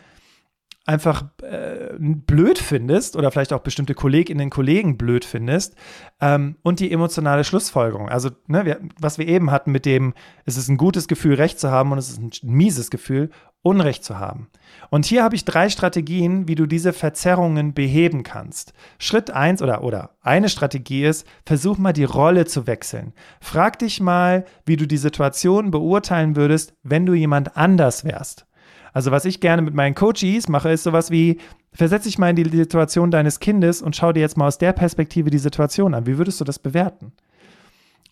einfach 0.85 1.25
äh, 1.43 1.95
blöd 1.99 2.59
findest 2.59 3.17
oder 3.17 3.31
vielleicht 3.31 3.53
auch 3.53 3.61
bestimmte 3.61 3.95
Kolleginnen 3.95 4.47
und 4.47 4.51
Kollegen 4.51 4.97
blöd 4.97 5.25
findest 5.25 5.77
ähm, 6.21 6.57
und 6.63 6.81
die 6.81 6.91
emotionale 6.91 7.45
Schlussfolgerung. 7.45 8.09
Also, 8.09 8.31
ne, 8.49 8.65
wir, 8.65 8.81
was 8.99 9.19
wir 9.19 9.29
eben 9.29 9.51
hatten 9.51 9.71
mit 9.71 9.87
dem, 9.87 10.15
es 10.45 10.57
ist 10.57 10.69
ein 10.69 10.77
gutes 10.77 11.07
Gefühl, 11.07 11.35
Recht 11.35 11.61
zu 11.61 11.71
haben 11.71 11.93
und 11.93 11.99
es 11.99 12.11
ist 12.11 12.19
ein 12.21 12.33
mieses 12.43 12.91
Gefühl 12.91 13.31
Unrecht 13.63 14.03
zu 14.03 14.19
haben. 14.19 14.49
Und 14.91 15.07
hier 15.07 15.23
habe 15.23 15.37
ich 15.37 15.45
drei 15.45 15.69
Strategien, 15.69 16.49
wie 16.49 16.57
du 16.57 16.67
diese 16.67 16.93
Verzerrungen 16.93 17.75
beheben 17.75 18.25
kannst. 18.25 18.73
Schritt 18.99 19.31
eins 19.31 19.63
oder, 19.63 19.85
oder 19.85 20.17
eine 20.21 20.49
Strategie 20.49 21.05
ist, 21.05 21.27
versuch 21.47 21.79
mal 21.79 21.93
die 21.93 22.03
Rolle 22.03 22.45
zu 22.45 22.67
wechseln. 22.67 23.13
Frag 23.41 23.79
dich 23.79 24.01
mal, 24.01 24.45
wie 24.67 24.77
du 24.77 24.87
die 24.87 24.97
Situation 24.97 25.71
beurteilen 25.71 26.35
würdest, 26.35 26.75
wenn 26.83 27.07
du 27.07 27.15
jemand 27.15 27.57
anders 27.57 28.05
wärst. 28.05 28.47
Also 28.93 29.11
was 29.11 29.25
ich 29.25 29.41
gerne 29.41 29.63
mit 29.63 29.75
meinen 29.75 29.95
Coaches 29.95 30.49
mache, 30.49 30.71
ist 30.71 30.83
sowas 30.83 31.11
wie, 31.11 31.41
versetz 31.73 32.05
dich 32.05 32.19
mal 32.19 32.31
in 32.31 32.37
die 32.37 32.57
Situation 32.57 33.11
deines 33.11 33.41
Kindes 33.41 33.83
und 33.83 33.97
schau 33.97 34.13
dir 34.13 34.21
jetzt 34.21 34.37
mal 34.37 34.47
aus 34.47 34.59
der 34.59 34.73
Perspektive 34.73 35.31
die 35.31 35.39
Situation 35.39 35.95
an. 35.95 36.07
Wie 36.07 36.19
würdest 36.19 36.41
du 36.41 36.45
das 36.45 36.59
bewerten? 36.59 37.13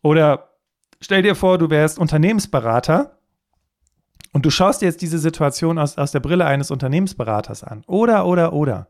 Oder 0.03 0.51
stell 1.01 1.23
dir 1.23 1.35
vor, 1.35 1.59
du 1.59 1.69
wärst 1.71 1.99
Unternehmensberater 1.99 3.19
und 4.33 4.47
du 4.47 4.51
schaust 4.51 4.81
dir 4.81 4.87
jetzt 4.87 5.03
diese 5.03 5.19
Situation 5.19 5.79
aus, 5.79 5.99
aus 5.99 6.13
der 6.13 6.21
Brille 6.21 6.47
eines 6.47 6.71
Unternehmensberaters 6.71 7.65
an. 7.65 7.83
Oder, 7.87 8.27
oder, 8.27 8.53
oder. 8.53 8.89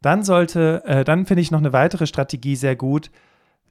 Dann 0.00 0.24
sollte, 0.24 0.82
äh, 0.84 1.04
dann 1.04 1.26
finde 1.26 1.42
ich 1.42 1.50
noch 1.50 1.60
eine 1.60 1.72
weitere 1.72 2.06
Strategie 2.06 2.56
sehr 2.56 2.74
gut, 2.74 3.10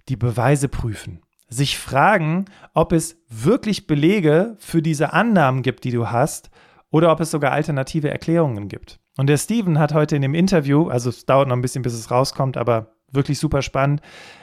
die 0.07 0.15
Beweise 0.15 0.69
prüfen. 0.69 1.21
Sich 1.49 1.77
fragen, 1.77 2.45
ob 2.73 2.93
es 2.93 3.17
wirklich 3.27 3.85
Belege 3.85 4.55
für 4.59 4.81
diese 4.81 5.11
Annahmen 5.11 5.63
gibt, 5.63 5.83
die 5.83 5.91
du 5.91 6.09
hast, 6.09 6.49
oder 6.91 7.11
ob 7.11 7.19
es 7.21 7.31
sogar 7.31 7.51
alternative 7.51 8.09
Erklärungen 8.09 8.67
gibt. 8.67 8.99
Und 9.17 9.27
der 9.27 9.37
Steven 9.37 9.79
hat 9.79 9.93
heute 9.93 10.15
in 10.15 10.21
dem 10.21 10.35
Interview, 10.35 10.89
also 10.89 11.09
es 11.09 11.25
dauert 11.25 11.47
noch 11.47 11.55
ein 11.55 11.61
bisschen, 11.61 11.81
bis 11.81 11.93
es 11.93 12.11
rauskommt, 12.11 12.57
aber 12.57 12.95
wirklich 13.11 13.39
super 13.39 13.61
spannend, 13.61 14.01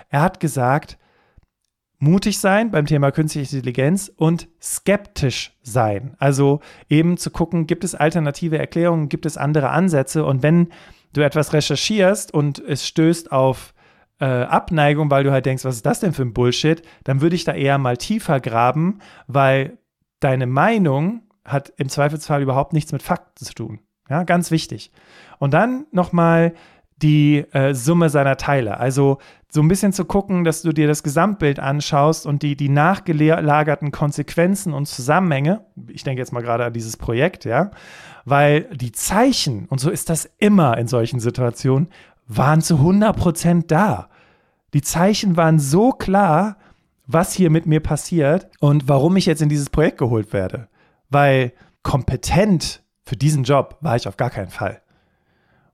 er 0.09 0.23
hat 0.23 0.41
gesagt, 0.41 0.99
mutig 1.99 2.39
sein 2.39 2.71
beim 2.71 2.87
Thema 2.87 3.11
künstliche 3.11 3.57
Intelligenz 3.57 4.11
und 4.15 4.49
skeptisch 4.61 5.57
sein. 5.63 6.15
Also 6.19 6.61
eben 6.89 7.17
zu 7.17 7.31
gucken, 7.31 7.67
gibt 7.67 7.85
es 7.85 7.95
alternative 7.95 8.59
Erklärungen, 8.59 9.09
gibt 9.09 9.27
es 9.27 9.37
andere 9.37 9.71
Ansätze 9.71 10.25
und 10.25 10.43
wenn 10.43 10.69
du 11.13 11.23
etwas 11.23 11.53
recherchierst 11.53 12.33
und 12.33 12.59
es 12.59 12.87
stößt 12.87 13.33
auf 13.33 13.75
äh, 14.21 14.25
Abneigung, 14.25 15.11
weil 15.11 15.25
du 15.25 15.33
halt 15.33 15.47
denkst, 15.47 15.65
was 15.65 15.77
ist 15.77 15.87
das 15.87 16.01
denn 16.01 16.13
für 16.13 16.23
ein 16.23 16.35
Bullshit, 16.35 16.83
dann 17.05 17.21
würde 17.21 17.37
ich 17.37 17.45
da 17.45 17.55
eher 17.55 17.79
mal 17.79 17.97
tiefer 17.97 18.41
graben, 18.41 18.99
weil 19.27 19.79
deine 20.21 20.47
Meinung 20.47 21.23
hat 21.49 21.73
im 21.77 21.89
Zweifelsfall 21.89 22.43
überhaupt 22.43 22.73
nichts 22.73 22.93
mit 22.93 23.03
Fakten 23.03 23.45
zu 23.45 23.55
tun. 23.55 23.81
Ja, 24.09 24.23
ganz 24.23 24.51
wichtig. 24.51 24.91
Und 25.39 25.53
dann 25.55 25.87
nochmal 25.91 26.55
die 27.03 27.45
äh, 27.53 27.75
Summe 27.75 28.11
seiner 28.11 28.37
Teile. 28.37 28.79
Also 28.81 29.19
so 29.51 29.63
ein 29.63 29.69
bisschen 29.69 29.93
zu 29.93 30.05
gucken, 30.05 30.45
dass 30.45 30.63
du 30.63 30.73
dir 30.73 30.89
das 30.89 31.03
Gesamtbild 31.03 31.59
anschaust 31.59 32.27
und 32.27 32.43
die, 32.43 32.57
die 32.57 32.69
nachgelagerten 32.69 33.93
Konsequenzen 33.93 34.75
und 34.75 34.87
Zusammenhänge, 34.87 35.65
ich 35.89 36.05
denke 36.05 36.21
jetzt 36.21 36.33
mal 36.33 36.43
gerade 36.43 36.67
an 36.67 36.73
dieses 36.73 36.97
Projekt, 36.97 37.45
ja, 37.45 37.71
weil 38.25 38.63
die 38.75 38.93
Zeichen, 38.93 39.67
und 39.67 39.81
so 39.81 39.91
ist 39.91 40.11
das 40.11 40.29
immer 40.39 40.77
in 40.77 40.87
solchen 40.87 41.21
Situationen, 41.21 41.89
waren 42.27 42.61
zu 42.61 42.77
100 42.77 43.17
Prozent 43.17 43.71
da. 43.71 44.09
Die 44.75 44.83
Zeichen 44.83 45.37
waren 45.37 45.59
so 45.59 45.93
klar, 45.93 46.57
was 47.07 47.33
hier 47.33 47.49
mit 47.49 47.65
mir 47.65 47.81
passiert 47.81 48.49
und 48.61 48.87
warum 48.87 49.17
ich 49.17 49.25
jetzt 49.25 49.41
in 49.41 49.49
dieses 49.49 49.71
Projekt 49.71 49.97
geholt 49.97 50.35
werde. 50.35 50.69
Weil 51.09 51.53
kompetent 51.83 52.83
für 53.05 53.17
diesen 53.17 53.45
Job 53.45 53.79
war 53.81 53.97
ich 53.97 54.07
auf 54.09 54.17
gar 54.17 54.31
keinen 54.31 54.51
Fall. 54.51 54.83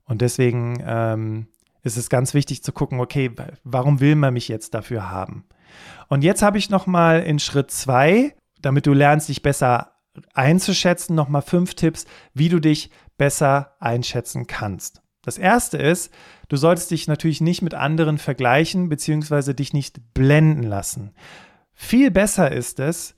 Und 0.05 0.21
deswegen 0.21 0.83
ähm, 0.87 1.49
ist 1.83 1.97
es 1.97 2.09
ganz 2.09 2.35
wichtig 2.35 2.63
zu 2.63 2.73
gucken, 2.73 3.01
okay, 3.01 3.31
warum 3.65 4.01
will 4.01 4.15
man 4.15 4.35
mich 4.35 4.49
jetzt 4.49 4.75
dafür 4.75 5.11
haben? 5.11 5.45
Und 6.09 6.23
jetzt 6.23 6.43
habe 6.43 6.59
ich 6.59 6.71
noch 6.71 6.87
mal 6.87 7.23
in 7.23 7.39
Schritt 7.39 7.71
zwei, 7.71 8.35
damit 8.61 8.87
du 8.87 8.93
lernst, 8.93 9.29
dich 9.29 9.43
besser 9.43 9.93
einzuschätzen, 10.33 11.15
noch 11.17 11.29
mal 11.29 11.41
fünf 11.41 11.75
Tipps, 11.75 12.07
wie 12.33 12.49
du 12.49 12.61
dich 12.61 12.91
besser 13.19 13.75
einschätzen 13.81 14.47
kannst. 14.47 15.03
Das 15.23 15.39
erste 15.39 15.79
ist, 15.79 16.13
du 16.49 16.57
solltest 16.57 16.91
dich 16.91 17.09
natürlich 17.09 17.41
nicht 17.41 17.63
mit 17.63 17.75
anderen 17.75 18.19
vergleichen, 18.19 18.89
beziehungsweise 18.89 19.55
dich 19.55 19.73
nicht 19.73 20.15
blenden 20.15 20.63
lassen. 20.63 21.15
Viel 21.73 22.11
besser 22.11 22.53
ist 22.53 22.79
es, 22.79 23.17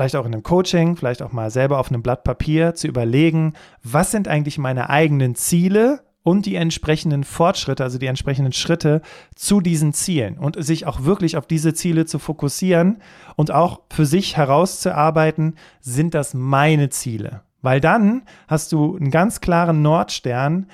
vielleicht 0.00 0.16
auch 0.16 0.24
in 0.24 0.32
einem 0.32 0.42
Coaching, 0.42 0.96
vielleicht 0.96 1.20
auch 1.20 1.32
mal 1.32 1.50
selber 1.50 1.78
auf 1.78 1.90
einem 1.90 2.02
Blatt 2.02 2.24
Papier 2.24 2.74
zu 2.74 2.88
überlegen, 2.88 3.52
was 3.82 4.10
sind 4.10 4.28
eigentlich 4.28 4.56
meine 4.56 4.88
eigenen 4.88 5.34
Ziele 5.34 6.00
und 6.22 6.46
die 6.46 6.54
entsprechenden 6.54 7.22
Fortschritte, 7.22 7.84
also 7.84 7.98
die 7.98 8.06
entsprechenden 8.06 8.54
Schritte 8.54 9.02
zu 9.34 9.60
diesen 9.60 9.92
Zielen 9.92 10.38
und 10.38 10.56
sich 10.64 10.86
auch 10.86 11.04
wirklich 11.04 11.36
auf 11.36 11.46
diese 11.46 11.74
Ziele 11.74 12.06
zu 12.06 12.18
fokussieren 12.18 13.02
und 13.36 13.50
auch 13.50 13.82
für 13.92 14.06
sich 14.06 14.38
herauszuarbeiten, 14.38 15.56
sind 15.80 16.14
das 16.14 16.32
meine 16.32 16.88
Ziele? 16.88 17.42
Weil 17.60 17.82
dann 17.82 18.22
hast 18.48 18.72
du 18.72 18.96
einen 18.96 19.10
ganz 19.10 19.42
klaren 19.42 19.82
Nordstern 19.82 20.70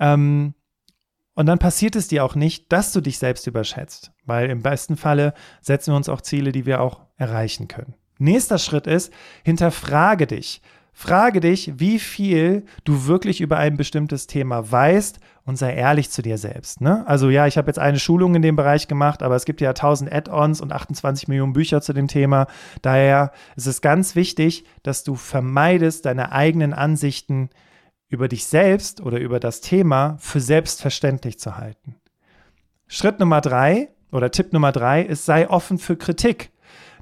ähm, 0.00 0.54
und 1.36 1.46
dann 1.46 1.60
passiert 1.60 1.94
es 1.94 2.08
dir 2.08 2.24
auch 2.24 2.34
nicht, 2.34 2.72
dass 2.72 2.90
du 2.90 3.00
dich 3.00 3.18
selbst 3.18 3.46
überschätzt, 3.46 4.10
weil 4.24 4.50
im 4.50 4.62
besten 4.62 4.96
Falle 4.96 5.34
setzen 5.60 5.92
wir 5.92 5.96
uns 5.96 6.08
auch 6.08 6.20
Ziele, 6.20 6.50
die 6.50 6.66
wir 6.66 6.80
auch 6.80 7.02
erreichen 7.16 7.68
können. 7.68 7.94
Nächster 8.18 8.58
Schritt 8.58 8.86
ist, 8.86 9.12
hinterfrage 9.44 10.26
dich. 10.26 10.62
Frage 10.98 11.40
dich, 11.40 11.78
wie 11.78 11.98
viel 11.98 12.64
du 12.84 13.06
wirklich 13.06 13.42
über 13.42 13.58
ein 13.58 13.76
bestimmtes 13.76 14.26
Thema 14.26 14.72
weißt 14.72 15.20
und 15.44 15.56
sei 15.56 15.74
ehrlich 15.74 16.10
zu 16.10 16.22
dir 16.22 16.38
selbst. 16.38 16.80
Ne? 16.80 17.06
Also 17.06 17.28
ja, 17.28 17.46
ich 17.46 17.58
habe 17.58 17.66
jetzt 17.66 17.78
eine 17.78 17.98
Schulung 17.98 18.34
in 18.34 18.40
dem 18.40 18.56
Bereich 18.56 18.88
gemacht, 18.88 19.22
aber 19.22 19.36
es 19.36 19.44
gibt 19.44 19.60
ja 19.60 19.68
1000 19.70 20.10
Add-ons 20.10 20.62
und 20.62 20.72
28 20.72 21.28
Millionen 21.28 21.52
Bücher 21.52 21.82
zu 21.82 21.92
dem 21.92 22.08
Thema. 22.08 22.46
Daher 22.80 23.32
ist 23.56 23.66
es 23.66 23.82
ganz 23.82 24.16
wichtig, 24.16 24.64
dass 24.82 25.04
du 25.04 25.16
vermeidest, 25.16 26.06
deine 26.06 26.32
eigenen 26.32 26.72
Ansichten 26.72 27.50
über 28.08 28.28
dich 28.28 28.46
selbst 28.46 29.02
oder 29.02 29.18
über 29.18 29.38
das 29.38 29.60
Thema 29.60 30.16
für 30.18 30.40
selbstverständlich 30.40 31.38
zu 31.38 31.58
halten. 31.58 31.96
Schritt 32.88 33.20
Nummer 33.20 33.42
drei 33.42 33.90
oder 34.12 34.30
Tipp 34.30 34.54
Nummer 34.54 34.72
drei 34.72 35.02
ist, 35.02 35.26
sei 35.26 35.50
offen 35.50 35.78
für 35.78 35.96
Kritik. 35.96 36.52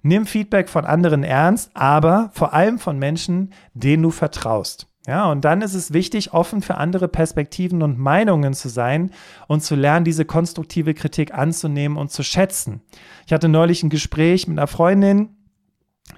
Nimm 0.06 0.26
Feedback 0.26 0.68
von 0.68 0.84
anderen 0.84 1.24
ernst, 1.24 1.70
aber 1.72 2.28
vor 2.34 2.52
allem 2.52 2.78
von 2.78 2.98
Menschen, 2.98 3.54
denen 3.72 4.02
du 4.02 4.10
vertraust. 4.10 4.86
Ja, 5.06 5.30
und 5.30 5.46
dann 5.46 5.62
ist 5.62 5.72
es 5.72 5.94
wichtig, 5.94 6.34
offen 6.34 6.60
für 6.60 6.76
andere 6.76 7.08
Perspektiven 7.08 7.82
und 7.82 7.98
Meinungen 7.98 8.52
zu 8.52 8.68
sein 8.68 9.12
und 9.48 9.62
zu 9.62 9.76
lernen, 9.76 10.04
diese 10.04 10.26
konstruktive 10.26 10.92
Kritik 10.92 11.32
anzunehmen 11.32 11.96
und 11.96 12.10
zu 12.10 12.22
schätzen. 12.22 12.82
Ich 13.26 13.32
hatte 13.32 13.48
neulich 13.48 13.82
ein 13.82 13.88
Gespräch 13.88 14.46
mit 14.46 14.58
einer 14.58 14.66
Freundin, 14.66 15.30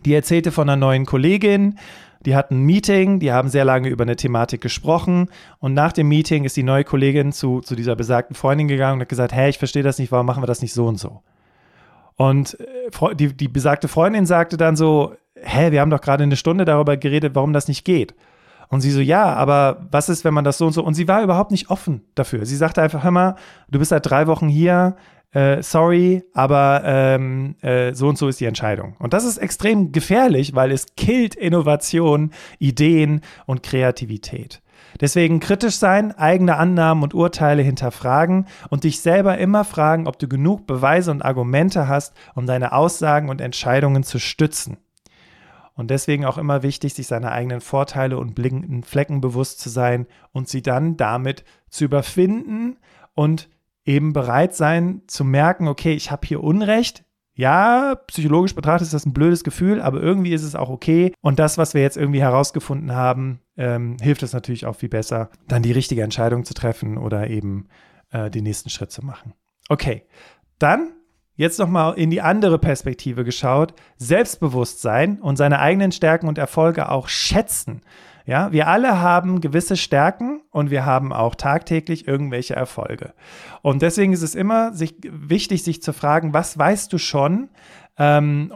die 0.05 0.14
erzählte 0.14 0.51
von 0.51 0.68
einer 0.68 0.77
neuen 0.77 1.07
Kollegin, 1.07 1.79
die 2.25 2.35
hatten 2.35 2.62
ein 2.62 2.66
Meeting, 2.66 3.20
die 3.20 3.31
haben 3.31 3.49
sehr 3.49 3.64
lange 3.64 3.88
über 3.88 4.03
eine 4.03 4.16
Thematik 4.16 4.62
gesprochen 4.62 5.31
und 5.61 5.75
nach 5.75 5.92
dem 5.92 6.09
Meeting 6.09 6.42
ist 6.42 6.57
die 6.57 6.64
neue 6.64 6.83
Kollegin 6.83 7.31
zu, 7.31 7.61
zu 7.61 7.77
dieser 7.77 7.94
besagten 7.94 8.35
Freundin 8.35 8.66
gegangen 8.66 8.94
und 8.94 9.03
hat 9.03 9.09
gesagt, 9.09 9.33
hey, 9.33 9.49
ich 9.49 9.59
verstehe 9.59 9.85
das 9.85 10.01
nicht, 10.01 10.11
warum 10.11 10.27
machen 10.27 10.42
wir 10.42 10.49
das 10.49 10.61
nicht 10.61 10.75
so 10.75 10.88
und 10.88 10.99
so? 10.99 11.22
Und 12.16 12.59
äh, 12.61 13.14
die, 13.14 13.37
die 13.37 13.48
besagte 13.48 13.88
Freundin 13.88 14.26
sagte 14.26 14.57
dann 14.57 14.76
so, 14.76 15.14
hä, 15.35 15.70
wir 15.70 15.81
haben 15.81 15.90
doch 15.90 16.00
gerade 16.00 16.24
eine 16.24 16.37
Stunde 16.37 16.64
darüber 16.64 16.96
geredet, 16.96 17.35
warum 17.35 17.52
das 17.52 17.68
nicht 17.68 17.85
geht. 17.85 18.14
Und 18.68 18.81
sie 18.81 18.90
so, 18.90 19.00
ja, 19.00 19.33
aber 19.35 19.87
was 19.90 20.09
ist, 20.09 20.24
wenn 20.24 20.35
man 20.35 20.44
das 20.44 20.59
so 20.59 20.66
und 20.66 20.72
so? 20.72 20.83
Und 20.83 20.94
sie 20.94 21.07
war 21.07 21.22
überhaupt 21.22 21.52
nicht 21.52 21.70
offen 21.70 22.02
dafür. 22.14 22.46
Sie 22.46 22.57
sagte 22.57 22.83
einfach, 22.83 23.05
hör 23.05 23.11
mal, 23.11 23.37
du 23.68 23.79
bist 23.79 23.90
seit 23.90 24.09
drei 24.09 24.26
Wochen 24.26 24.48
hier, 24.48 24.96
äh, 25.33 25.62
sorry, 25.62 26.24
aber 26.33 26.83
ähm, 26.85 27.57
äh, 27.61 27.94
so 27.94 28.09
und 28.09 28.18
so 28.18 28.26
ist 28.29 28.40
die 28.40 28.46
Entscheidung. 28.46 28.96
Und 28.98 29.12
das 29.12 29.24
ist 29.24 29.38
extrem 29.38 29.92
gefährlich, 29.92 30.55
weil 30.55 30.72
es 30.72 30.87
killt 30.96 31.35
Innovation, 31.35 32.33
Ideen 32.59 33.20
und 33.44 33.62
Kreativität. 33.62 34.62
Deswegen 35.01 35.41
kritisch 35.41 35.77
sein, 35.77 36.13
eigene 36.13 36.57
Annahmen 36.57 37.03
und 37.03 37.15
Urteile 37.15 37.63
hinterfragen 37.63 38.47
und 38.71 38.85
dich 38.85 39.01
selber 39.01 39.39
immer 39.39 39.65
fragen, 39.65 40.07
ob 40.07 40.19
du 40.19 40.29
genug 40.29 40.67
Beweise 40.67 41.11
und 41.11 41.25
Argumente 41.25 41.89
hast, 41.89 42.15
um 42.35 42.47
deine 42.47 42.73
Aussagen 42.73 43.29
und 43.29 43.41
Entscheidungen 43.41 44.03
zu 44.03 44.19
stützen. 44.19 44.79
Und 45.75 45.91
deswegen 45.91 46.25
auch 46.25 46.39
immer 46.39 46.63
wichtig, 46.63 46.95
sich 46.95 47.07
seiner 47.07 47.33
eigenen 47.33 47.61
Vorteile 47.61 48.19
und 48.19 48.35
blinkenden 48.35 48.83
Flecken 48.83 49.21
bewusst 49.21 49.61
zu 49.61 49.69
sein 49.69 50.07
und 50.33 50.49
sie 50.49 50.63
dann 50.63 50.97
damit 50.97 51.45
zu 51.69 51.85
überfinden 51.85 52.79
und 53.15 53.51
eben 53.85 54.15
bereit 54.15 54.55
sein 54.55 55.03
zu 55.07 55.23
merken, 55.23 55.69
okay, 55.69 55.93
ich 55.93 56.11
habe 56.11 56.27
hier 56.27 56.43
Unrecht, 56.43 57.05
ja, 57.35 57.95
psychologisch 58.07 58.55
betrachtet 58.55 58.87
ist 58.87 58.95
das 58.95 59.05
ein 59.05 59.13
blödes 59.13 59.45
Gefühl, 59.45 59.83
aber 59.83 60.01
irgendwie 60.01 60.33
ist 60.33 60.43
es 60.43 60.55
auch 60.55 60.71
okay. 60.71 61.13
Und 61.21 61.39
das, 61.39 61.59
was 61.59 61.75
wir 61.75 61.83
jetzt 61.83 61.99
irgendwie 61.99 62.23
herausgefunden 62.23 62.93
haben, 62.93 63.41
ähm, 63.57 63.97
hilft 64.01 64.23
es 64.23 64.33
natürlich 64.33 64.66
auch 64.66 64.77
viel 64.77 64.88
besser, 64.88 65.31
dann 65.49 65.62
die 65.62 65.73
richtige 65.73 66.03
Entscheidung 66.03 66.45
zu 66.45 66.55
treffen 66.55 66.99
oder 66.99 67.29
eben 67.29 67.69
äh, 68.11 68.31
den 68.31 68.45
nächsten 68.45 68.71
Schritt 68.71 68.92
zu 68.92 69.05
machen. 69.05 69.35
Okay, 69.69 70.03
dann 70.59 70.92
jetzt 71.37 71.59
nochmal 71.59 71.99
in 71.99 72.11
die 72.11 72.23
andere 72.23 72.59
Perspektive 72.59 73.25
geschaut. 73.25 73.75
Selbstbewusstsein 73.99 75.21
und 75.21 75.37
seine 75.37 75.61
eigenen 75.61 75.92
Stärken 75.92 76.29
und 76.29 76.38
Erfolge 76.38 76.90
auch 76.90 77.09
schätzen. 77.09 77.83
Ja, 78.25 78.51
wir 78.51 78.66
alle 78.66 79.01
haben 79.01 79.40
gewisse 79.40 79.77
Stärken 79.77 80.42
und 80.51 80.71
wir 80.71 80.85
haben 80.85 81.12
auch 81.12 81.37
tagtäglich 81.37 82.09
irgendwelche 82.09 82.57
Erfolge. 82.57 83.14
Und 83.62 83.83
deswegen 83.83 84.12
ist 84.12 84.23
es 84.23 84.35
immer 84.35 84.73
sich, 84.73 84.97
wichtig, 85.03 85.62
sich 85.62 85.81
zu 85.81 85.92
fragen, 85.92 86.33
was 86.33 86.59
weißt 86.59 86.92
du 86.92 86.99
schon, 86.99 87.51
ähm, 87.99 88.53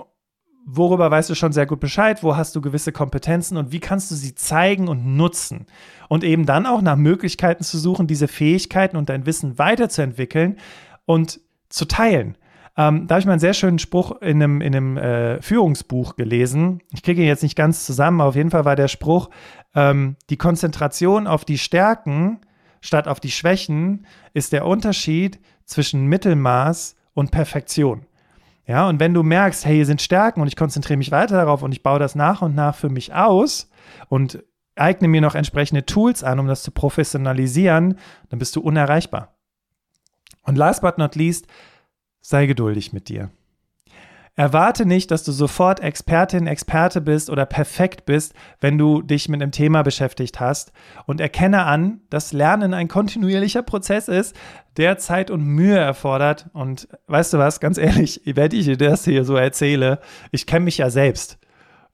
worüber 0.66 1.10
weißt 1.10 1.30
du 1.30 1.34
schon 1.34 1.52
sehr 1.52 1.66
gut 1.66 1.80
Bescheid, 1.80 2.22
wo 2.22 2.36
hast 2.36 2.54
du 2.54 2.60
gewisse 2.60 2.92
Kompetenzen 2.92 3.56
und 3.56 3.72
wie 3.72 3.80
kannst 3.80 4.10
du 4.10 4.14
sie 4.14 4.34
zeigen 4.34 4.88
und 4.88 5.16
nutzen. 5.16 5.66
Und 6.08 6.24
eben 6.24 6.46
dann 6.46 6.66
auch 6.66 6.82
nach 6.82 6.96
Möglichkeiten 6.96 7.64
zu 7.64 7.78
suchen, 7.78 8.06
diese 8.06 8.28
Fähigkeiten 8.28 8.96
und 8.96 9.08
dein 9.08 9.26
Wissen 9.26 9.58
weiterzuentwickeln 9.58 10.58
und 11.06 11.40
zu 11.68 11.86
teilen. 11.86 12.36
Ähm, 12.76 13.06
da 13.06 13.14
habe 13.14 13.20
ich 13.20 13.26
mal 13.26 13.32
einen 13.32 13.40
sehr 13.40 13.54
schönen 13.54 13.78
Spruch 13.78 14.20
in 14.22 14.42
einem, 14.42 14.60
in 14.60 14.74
einem 14.74 14.96
äh, 14.96 15.42
Führungsbuch 15.42 16.16
gelesen. 16.16 16.80
Ich 16.92 17.02
kriege 17.02 17.20
ihn 17.20 17.28
jetzt 17.28 17.42
nicht 17.42 17.56
ganz 17.56 17.84
zusammen, 17.84 18.20
aber 18.20 18.30
auf 18.30 18.36
jeden 18.36 18.50
Fall 18.50 18.64
war 18.64 18.76
der 18.76 18.88
Spruch, 18.88 19.30
ähm, 19.74 20.16
die 20.30 20.36
Konzentration 20.36 21.26
auf 21.26 21.44
die 21.44 21.58
Stärken 21.58 22.40
statt 22.80 23.08
auf 23.08 23.20
die 23.20 23.30
Schwächen 23.30 24.06
ist 24.34 24.52
der 24.52 24.66
Unterschied 24.66 25.38
zwischen 25.64 26.06
Mittelmaß 26.06 26.96
und 27.14 27.30
Perfektion. 27.30 28.06
Ja, 28.70 28.88
und 28.88 29.00
wenn 29.00 29.14
du 29.14 29.24
merkst, 29.24 29.66
hey, 29.66 29.74
hier 29.74 29.84
sind 29.84 30.00
Stärken 30.00 30.40
und 30.40 30.46
ich 30.46 30.54
konzentriere 30.54 30.96
mich 30.96 31.10
weiter 31.10 31.34
darauf 31.34 31.64
und 31.64 31.72
ich 31.72 31.82
baue 31.82 31.98
das 31.98 32.14
nach 32.14 32.40
und 32.40 32.54
nach 32.54 32.76
für 32.76 32.88
mich 32.88 33.12
aus 33.12 33.68
und 34.08 34.44
eigne 34.76 35.08
mir 35.08 35.20
noch 35.20 35.34
entsprechende 35.34 35.84
Tools 35.86 36.22
an, 36.22 36.38
um 36.38 36.46
das 36.46 36.62
zu 36.62 36.70
professionalisieren, 36.70 37.98
dann 38.28 38.38
bist 38.38 38.54
du 38.54 38.60
unerreichbar. 38.60 39.34
Und 40.44 40.56
last 40.56 40.82
but 40.82 40.98
not 40.98 41.16
least, 41.16 41.48
sei 42.20 42.46
geduldig 42.46 42.92
mit 42.92 43.08
dir. 43.08 43.32
Erwarte 44.36 44.86
nicht, 44.86 45.10
dass 45.10 45.24
du 45.24 45.32
sofort 45.32 45.80
Expertin, 45.80 46.46
Experte 46.46 47.00
bist 47.00 47.30
oder 47.30 47.44
perfekt 47.46 48.06
bist, 48.06 48.32
wenn 48.60 48.78
du 48.78 49.02
dich 49.02 49.28
mit 49.28 49.42
einem 49.42 49.52
Thema 49.52 49.82
beschäftigt 49.82 50.40
hast 50.40 50.72
und 51.06 51.20
erkenne 51.20 51.64
an, 51.64 52.00
dass 52.10 52.32
Lernen 52.32 52.72
ein 52.72 52.88
kontinuierlicher 52.88 53.62
Prozess 53.62 54.08
ist, 54.08 54.34
der 54.76 54.98
Zeit 54.98 55.30
und 55.30 55.44
Mühe 55.44 55.78
erfordert. 55.78 56.48
Und 56.52 56.88
weißt 57.08 57.34
du 57.34 57.38
was, 57.38 57.60
ganz 57.60 57.76
ehrlich, 57.76 58.22
wenn 58.34 58.52
ich 58.52 58.64
dir 58.64 58.76
das 58.76 59.04
hier 59.04 59.24
so 59.24 59.36
erzähle, 59.36 59.98
ich 60.30 60.46
kenne 60.46 60.64
mich 60.64 60.78
ja 60.78 60.90
selbst. 60.90 61.38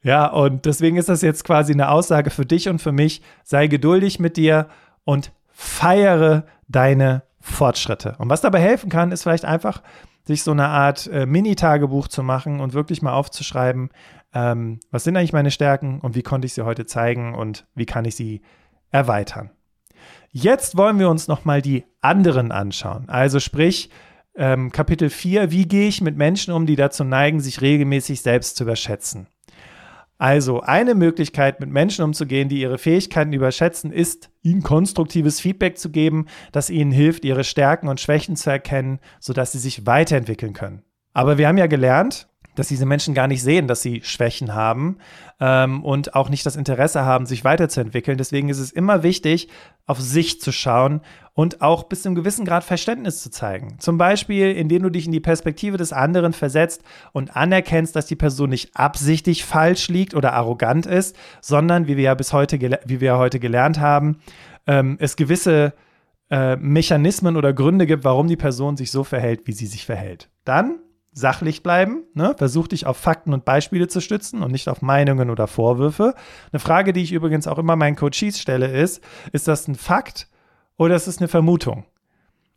Ja, 0.02 0.26
und 0.26 0.66
deswegen 0.66 0.98
ist 0.98 1.08
das 1.08 1.22
jetzt 1.22 1.42
quasi 1.42 1.72
eine 1.72 1.90
Aussage 1.90 2.30
für 2.30 2.46
dich 2.46 2.68
und 2.68 2.80
für 2.80 2.92
mich. 2.92 3.22
Sei 3.42 3.66
geduldig 3.66 4.20
mit 4.20 4.36
dir 4.36 4.68
und 5.04 5.32
feiere 5.48 6.44
deine 6.68 7.22
Fortschritte. 7.40 8.14
Und 8.18 8.28
was 8.30 8.40
dabei 8.40 8.60
helfen 8.60 8.90
kann, 8.90 9.10
ist 9.10 9.24
vielleicht 9.24 9.44
einfach 9.44 9.82
sich 10.26 10.42
so 10.42 10.50
eine 10.50 10.68
Art 10.68 11.06
äh, 11.06 11.24
Mini-Tagebuch 11.24 12.08
zu 12.08 12.22
machen 12.22 12.60
und 12.60 12.74
wirklich 12.74 13.00
mal 13.00 13.12
aufzuschreiben, 13.12 13.90
ähm, 14.34 14.80
was 14.90 15.04
sind 15.04 15.16
eigentlich 15.16 15.32
meine 15.32 15.50
Stärken 15.50 16.00
und 16.00 16.14
wie 16.14 16.22
konnte 16.22 16.46
ich 16.46 16.52
sie 16.52 16.64
heute 16.64 16.84
zeigen 16.84 17.34
und 17.34 17.66
wie 17.74 17.86
kann 17.86 18.04
ich 18.04 18.16
sie 18.16 18.42
erweitern. 18.90 19.50
Jetzt 20.30 20.76
wollen 20.76 20.98
wir 20.98 21.08
uns 21.08 21.28
nochmal 21.28 21.62
die 21.62 21.84
anderen 22.00 22.52
anschauen. 22.52 23.08
Also 23.08 23.40
sprich, 23.40 23.90
ähm, 24.34 24.70
Kapitel 24.70 25.08
4, 25.08 25.50
wie 25.50 25.66
gehe 25.66 25.88
ich 25.88 26.02
mit 26.02 26.16
Menschen 26.16 26.52
um, 26.52 26.66
die 26.66 26.76
dazu 26.76 27.04
neigen, 27.04 27.40
sich 27.40 27.62
regelmäßig 27.62 28.20
selbst 28.20 28.56
zu 28.56 28.64
überschätzen. 28.64 29.28
Also 30.18 30.60
eine 30.60 30.94
Möglichkeit, 30.94 31.60
mit 31.60 31.70
Menschen 31.70 32.04
umzugehen, 32.04 32.48
die 32.48 32.60
ihre 32.60 32.78
Fähigkeiten 32.78 33.32
überschätzen, 33.32 33.92
ist, 33.92 34.30
ihnen 34.42 34.62
konstruktives 34.62 35.40
Feedback 35.40 35.76
zu 35.76 35.90
geben, 35.90 36.26
das 36.52 36.70
ihnen 36.70 36.92
hilft, 36.92 37.24
ihre 37.24 37.44
Stärken 37.44 37.88
und 37.88 38.00
Schwächen 38.00 38.36
zu 38.36 38.50
erkennen, 38.50 38.98
sodass 39.20 39.52
sie 39.52 39.58
sich 39.58 39.86
weiterentwickeln 39.86 40.54
können. 40.54 40.82
Aber 41.12 41.38
wir 41.38 41.48
haben 41.48 41.58
ja 41.58 41.66
gelernt, 41.66 42.28
dass 42.56 42.68
diese 42.68 42.86
Menschen 42.86 43.14
gar 43.14 43.28
nicht 43.28 43.42
sehen, 43.42 43.68
dass 43.68 43.82
sie 43.82 44.02
Schwächen 44.02 44.54
haben 44.54 44.98
ähm, 45.40 45.84
und 45.84 46.14
auch 46.14 46.28
nicht 46.28 46.44
das 46.44 46.56
Interesse 46.56 47.04
haben, 47.04 47.26
sich 47.26 47.44
weiterzuentwickeln. 47.44 48.18
Deswegen 48.18 48.48
ist 48.48 48.58
es 48.58 48.72
immer 48.72 49.02
wichtig, 49.02 49.48
auf 49.86 50.00
sich 50.00 50.40
zu 50.40 50.50
schauen 50.52 51.00
und 51.34 51.60
auch 51.60 51.84
bis 51.84 52.02
zu 52.02 52.08
einem 52.08 52.16
gewissen 52.16 52.44
Grad 52.44 52.64
Verständnis 52.64 53.22
zu 53.22 53.30
zeigen. 53.30 53.78
Zum 53.78 53.98
Beispiel, 53.98 54.52
indem 54.52 54.82
du 54.82 54.90
dich 54.90 55.06
in 55.06 55.12
die 55.12 55.20
Perspektive 55.20 55.76
des 55.76 55.92
anderen 55.92 56.32
versetzt 56.32 56.82
und 57.12 57.36
anerkennst, 57.36 57.94
dass 57.94 58.06
die 58.06 58.16
Person 58.16 58.50
nicht 58.50 58.74
absichtlich 58.74 59.44
falsch 59.44 59.88
liegt 59.88 60.14
oder 60.14 60.32
arrogant 60.32 60.86
ist, 60.86 61.14
sondern, 61.40 61.86
wie 61.86 61.96
wir 61.96 62.04
ja 62.04 62.14
bis 62.14 62.32
heute, 62.32 62.58
wie 62.86 63.00
wir 63.00 63.18
heute 63.18 63.38
gelernt 63.38 63.78
haben, 63.78 64.18
ähm, 64.66 64.96
es 64.98 65.16
gewisse 65.16 65.74
äh, 66.30 66.56
Mechanismen 66.56 67.36
oder 67.36 67.52
Gründe 67.52 67.86
gibt, 67.86 68.04
warum 68.04 68.26
die 68.26 68.36
Person 68.36 68.76
sich 68.76 68.90
so 68.90 69.04
verhält, 69.04 69.46
wie 69.46 69.52
sie 69.52 69.66
sich 69.66 69.86
verhält. 69.86 70.28
Dann 70.44 70.80
sachlich 71.16 71.62
bleiben, 71.62 72.04
ne? 72.12 72.34
versuch 72.36 72.68
dich 72.68 72.86
auf 72.86 72.98
Fakten 72.98 73.32
und 73.32 73.46
Beispiele 73.46 73.88
zu 73.88 74.02
stützen 74.02 74.42
und 74.42 74.52
nicht 74.52 74.68
auf 74.68 74.82
Meinungen 74.82 75.30
oder 75.30 75.46
Vorwürfe. 75.46 76.14
Eine 76.52 76.60
Frage, 76.60 76.92
die 76.92 77.02
ich 77.02 77.12
übrigens 77.12 77.46
auch 77.46 77.56
immer 77.56 77.74
meinen 77.74 77.96
Coaches 77.96 78.38
stelle, 78.38 78.66
ist, 78.66 79.02
ist 79.32 79.48
das 79.48 79.66
ein 79.66 79.76
Fakt 79.76 80.28
oder 80.76 80.94
ist 80.94 81.06
es 81.06 81.16
eine 81.16 81.28
Vermutung? 81.28 81.86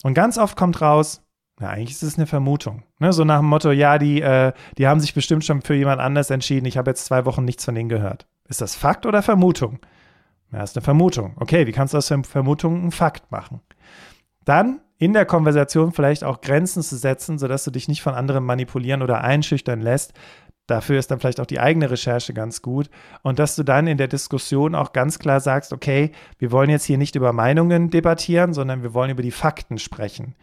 Und 0.04 0.14
ganz 0.14 0.38
oft 0.38 0.58
kommt 0.58 0.82
raus, 0.82 1.22
ja, 1.62 1.70
eigentlich 1.70 1.92
ist 1.92 2.04
es 2.04 2.18
eine 2.18 2.28
Vermutung. 2.28 2.84
Ne? 3.00 3.14
So 3.14 3.24
nach 3.24 3.40
dem 3.40 3.48
Motto, 3.48 3.72
ja, 3.72 3.98
die, 3.98 4.22
äh, 4.22 4.52
die 4.78 4.88
haben 4.88 5.00
sich 5.00 5.14
bestimmt 5.14 5.46
schon 5.46 5.62
für 5.62 5.74
jemand 5.74 6.02
anders 6.02 6.30
entschieden, 6.30 6.66
ich 6.66 6.78
habe 6.78 6.92
jetzt 6.92 7.06
zwei 7.06 7.24
Wochen 7.24 7.46
nichts 7.46 7.64
von 7.64 7.76
denen 7.76 7.88
gehört. 7.88 8.28
Ist 8.50 8.60
das 8.60 8.76
Fakt 8.76 9.06
oder 9.06 9.24
Vermutung? 9.24 9.80
Ja, 10.52 10.64
ist 10.64 10.76
eine 10.76 10.84
Vermutung. 10.84 11.38
Okay, 11.38 11.66
wie 11.66 11.72
kannst 11.72 11.94
du 11.94 11.98
aus 11.98 12.14
Vermutung 12.24 12.82
einen 12.82 12.92
Fakt 12.92 13.32
machen? 13.32 13.62
Dann 14.44 14.82
in 15.00 15.14
der 15.14 15.26
Konversation 15.26 15.94
vielleicht 15.94 16.24
auch 16.24 16.42
Grenzen 16.42 16.84
zu 16.84 16.98
setzen, 16.98 17.40
sodass 17.40 17.64
du 17.64 17.72
dich 17.72 17.88
nicht 17.88 18.02
von 18.02 18.14
anderen 18.14 18.44
manipulieren 18.44 19.02
oder 19.02 19.24
einschüchtern 19.24 19.82
lässt. 19.82 20.14
Dafür 20.68 21.00
ist 21.00 21.10
dann 21.10 21.20
vielleicht 21.20 21.40
auch 21.40 21.48
die 21.48 21.60
eigene 21.60 21.90
Recherche 21.90 22.34
ganz 22.34 22.62
gut. 22.62 22.92
Und 23.24 23.40
dass 23.40 23.56
du 23.56 23.64
dann 23.64 23.88
in 23.88 23.98
der 23.98 24.08
Diskussion 24.08 24.76
auch 24.76 24.94
ganz 24.94 25.18
klar 25.18 25.40
sagst, 25.40 25.74
okay, 25.74 26.12
wir 26.38 26.52
wollen 26.52 26.70
jetzt 26.70 26.86
hier 26.86 27.00
nicht 27.00 27.16
über 27.16 27.34
Meinungen 27.34 27.90
debattieren, 27.90 28.54
sondern 28.54 28.84
wir 28.84 28.94
wollen 28.94 29.10
über 29.10 29.24
die 29.24 29.32
Fakten 29.32 29.80
sprechen. 29.80 30.36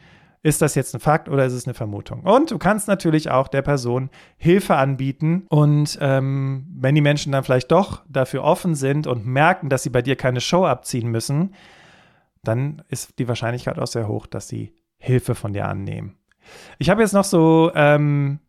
Ist 0.42 0.62
das 0.62 0.74
jetzt 0.74 0.94
ein 0.94 1.00
Fakt 1.00 1.28
oder 1.28 1.44
ist 1.44 1.52
es 1.52 1.66
eine 1.66 1.74
Vermutung? 1.74 2.20
Und 2.20 2.50
du 2.50 2.58
kannst 2.58 2.88
natürlich 2.88 3.30
auch 3.30 3.48
der 3.48 3.62
Person 3.62 4.10
Hilfe 4.36 4.76
anbieten. 4.76 5.44
Und 5.48 5.98
ähm, 6.00 6.66
wenn 6.72 6.94
die 6.94 7.00
Menschen 7.00 7.32
dann 7.32 7.44
vielleicht 7.44 7.70
doch 7.70 8.02
dafür 8.08 8.42
offen 8.42 8.74
sind 8.74 9.06
und 9.06 9.26
merken, 9.26 9.68
dass 9.68 9.82
sie 9.82 9.90
bei 9.90 10.02
dir 10.02 10.16
keine 10.16 10.40
Show 10.40 10.64
abziehen 10.64 11.08
müssen, 11.10 11.54
dann 12.46 12.82
ist 12.88 13.18
die 13.18 13.28
Wahrscheinlichkeit 13.28 13.78
auch 13.78 13.86
sehr 13.86 14.08
hoch, 14.08 14.26
dass 14.26 14.48
sie 14.48 14.74
Hilfe 14.98 15.34
von 15.34 15.52
dir 15.52 15.66
annehmen. 15.68 16.16
Ich 16.78 16.90
habe 16.90 17.02
jetzt 17.02 17.12
noch 17.12 17.24
so, 17.24 17.70
ähm, 17.74 18.40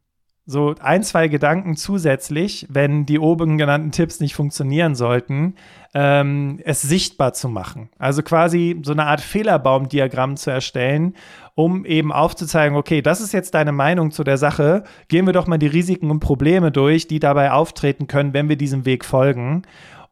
so 0.49 0.73
ein, 0.79 1.03
zwei 1.03 1.27
Gedanken 1.27 1.75
zusätzlich, 1.75 2.67
wenn 2.69 3.05
die 3.05 3.19
oben 3.19 3.57
genannten 3.57 3.91
Tipps 3.91 4.21
nicht 4.21 4.33
funktionieren 4.33 4.95
sollten, 4.95 5.55
ähm, 5.93 6.59
es 6.63 6.81
sichtbar 6.81 7.33
zu 7.33 7.49
machen. 7.49 7.89
Also 7.99 8.23
quasi 8.23 8.79
so 8.81 8.93
eine 8.93 9.05
Art 9.05 9.19
Fehlerbaumdiagramm 9.19 10.37
zu 10.37 10.49
erstellen, 10.49 11.15
um 11.53 11.85
eben 11.85 12.13
aufzuzeigen, 12.13 12.77
okay, 12.77 13.01
das 13.01 13.19
ist 13.19 13.33
jetzt 13.33 13.55
deine 13.55 13.73
Meinung 13.73 14.11
zu 14.11 14.23
der 14.23 14.37
Sache. 14.37 14.83
Gehen 15.09 15.25
wir 15.25 15.33
doch 15.33 15.47
mal 15.47 15.57
die 15.57 15.67
Risiken 15.67 16.11
und 16.11 16.21
Probleme 16.21 16.71
durch, 16.71 17.07
die 17.07 17.19
dabei 17.19 17.51
auftreten 17.51 18.07
können, 18.07 18.33
wenn 18.33 18.47
wir 18.47 18.55
diesem 18.55 18.85
Weg 18.85 19.03
folgen. 19.03 19.63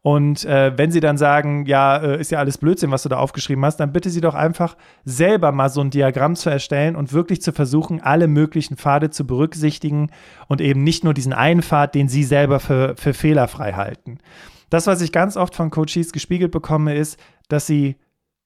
Und 0.06 0.44
äh, 0.44 0.72
wenn 0.78 0.92
sie 0.92 1.00
dann 1.00 1.18
sagen, 1.18 1.66
ja, 1.66 1.96
äh, 1.96 2.20
ist 2.20 2.30
ja 2.30 2.38
alles 2.38 2.58
Blödsinn, 2.58 2.92
was 2.92 3.02
du 3.02 3.08
da 3.08 3.16
aufgeschrieben 3.16 3.64
hast, 3.64 3.78
dann 3.78 3.92
bitte 3.92 4.08
sie 4.08 4.20
doch 4.20 4.36
einfach 4.36 4.76
selber 5.04 5.50
mal 5.50 5.68
so 5.68 5.80
ein 5.80 5.90
Diagramm 5.90 6.36
zu 6.36 6.48
erstellen 6.48 6.94
und 6.94 7.12
wirklich 7.12 7.42
zu 7.42 7.50
versuchen, 7.50 8.00
alle 8.00 8.28
möglichen 8.28 8.76
Pfade 8.76 9.10
zu 9.10 9.26
berücksichtigen 9.26 10.12
und 10.46 10.60
eben 10.60 10.84
nicht 10.84 11.02
nur 11.02 11.12
diesen 11.12 11.32
einen 11.32 11.60
Pfad, 11.60 11.96
den 11.96 12.08
sie 12.08 12.22
selber 12.22 12.60
für, 12.60 12.94
für 12.94 13.14
fehlerfrei 13.14 13.72
halten. 13.72 14.18
Das, 14.70 14.86
was 14.86 15.00
ich 15.00 15.10
ganz 15.10 15.36
oft 15.36 15.56
von 15.56 15.70
Coaches 15.70 16.12
gespiegelt 16.12 16.52
bekomme, 16.52 16.94
ist, 16.94 17.18
dass 17.48 17.66
sie 17.66 17.96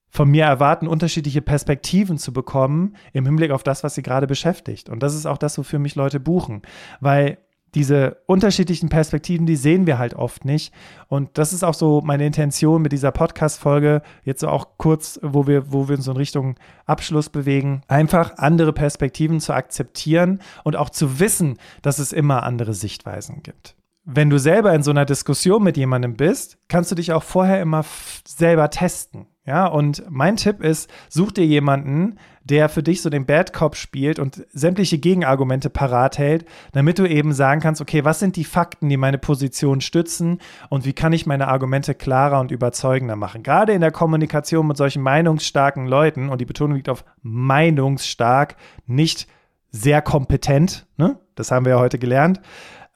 von 0.08 0.30
mir 0.30 0.46
erwarten, 0.46 0.88
unterschiedliche 0.88 1.42
Perspektiven 1.42 2.16
zu 2.16 2.32
bekommen 2.32 2.96
im 3.12 3.26
Hinblick 3.26 3.50
auf 3.50 3.64
das, 3.64 3.84
was 3.84 3.94
sie 3.94 4.02
gerade 4.02 4.26
beschäftigt. 4.26 4.88
Und 4.88 5.02
das 5.02 5.14
ist 5.14 5.26
auch 5.26 5.36
das, 5.36 5.58
wofür 5.58 5.78
mich 5.78 5.94
Leute 5.94 6.20
buchen. 6.20 6.62
Weil 7.00 7.36
diese 7.74 8.18
unterschiedlichen 8.26 8.88
Perspektiven, 8.88 9.46
die 9.46 9.56
sehen 9.56 9.86
wir 9.86 9.98
halt 9.98 10.14
oft 10.14 10.44
nicht. 10.44 10.72
Und 11.08 11.30
das 11.38 11.52
ist 11.52 11.64
auch 11.64 11.74
so 11.74 12.00
meine 12.00 12.26
Intention 12.26 12.82
mit 12.82 12.92
dieser 12.92 13.12
Podcast-Folge, 13.12 14.02
jetzt 14.24 14.40
so 14.40 14.48
auch 14.48 14.68
kurz, 14.76 15.18
wo 15.22 15.46
wir, 15.46 15.72
wo 15.72 15.88
wir 15.88 15.96
uns 15.96 16.06
in 16.06 16.16
Richtung 16.16 16.56
Abschluss 16.86 17.28
bewegen, 17.28 17.82
einfach 17.88 18.38
andere 18.38 18.72
Perspektiven 18.72 19.40
zu 19.40 19.52
akzeptieren 19.52 20.40
und 20.64 20.76
auch 20.76 20.90
zu 20.90 21.20
wissen, 21.20 21.58
dass 21.82 21.98
es 21.98 22.12
immer 22.12 22.42
andere 22.42 22.74
Sichtweisen 22.74 23.42
gibt. 23.42 23.76
Wenn 24.12 24.28
du 24.28 24.38
selber 24.38 24.74
in 24.74 24.82
so 24.82 24.90
einer 24.90 25.04
Diskussion 25.04 25.62
mit 25.62 25.76
jemandem 25.76 26.16
bist, 26.16 26.58
kannst 26.66 26.90
du 26.90 26.96
dich 26.96 27.12
auch 27.12 27.22
vorher 27.22 27.62
immer 27.62 27.84
selber 28.26 28.68
testen. 28.68 29.26
Ja, 29.46 29.66
und 29.66 30.02
mein 30.08 30.36
Tipp 30.36 30.62
ist, 30.62 30.90
such 31.08 31.30
dir 31.32 31.46
jemanden, 31.46 32.18
der 32.42 32.68
für 32.68 32.82
dich 32.82 33.02
so 33.02 33.10
den 33.10 33.24
Bad 33.24 33.52
Cop 33.52 33.76
spielt 33.76 34.18
und 34.18 34.44
sämtliche 34.52 34.98
Gegenargumente 34.98 35.70
parat 35.70 36.18
hält, 36.18 36.44
damit 36.72 36.98
du 36.98 37.06
eben 37.06 37.32
sagen 37.32 37.60
kannst, 37.60 37.80
okay, 37.80 38.04
was 38.04 38.18
sind 38.18 38.34
die 38.34 38.44
Fakten, 38.44 38.88
die 38.88 38.96
meine 38.96 39.18
Position 39.18 39.80
stützen 39.80 40.40
und 40.70 40.84
wie 40.84 40.92
kann 40.92 41.12
ich 41.12 41.26
meine 41.26 41.46
Argumente 41.46 41.94
klarer 41.94 42.40
und 42.40 42.50
überzeugender 42.50 43.16
machen? 43.16 43.44
Gerade 43.44 43.72
in 43.72 43.80
der 43.80 43.92
Kommunikation 43.92 44.66
mit 44.66 44.76
solchen 44.76 45.02
meinungsstarken 45.02 45.86
Leuten, 45.86 46.30
und 46.30 46.40
die 46.40 46.46
Betonung 46.46 46.76
liegt 46.76 46.88
auf 46.88 47.04
meinungsstark, 47.22 48.56
nicht 48.86 49.28
sehr 49.70 50.02
kompetent, 50.02 50.86
ne? 50.96 51.18
das 51.36 51.52
haben 51.52 51.64
wir 51.64 51.74
ja 51.74 51.78
heute 51.78 51.98
gelernt, 51.98 52.40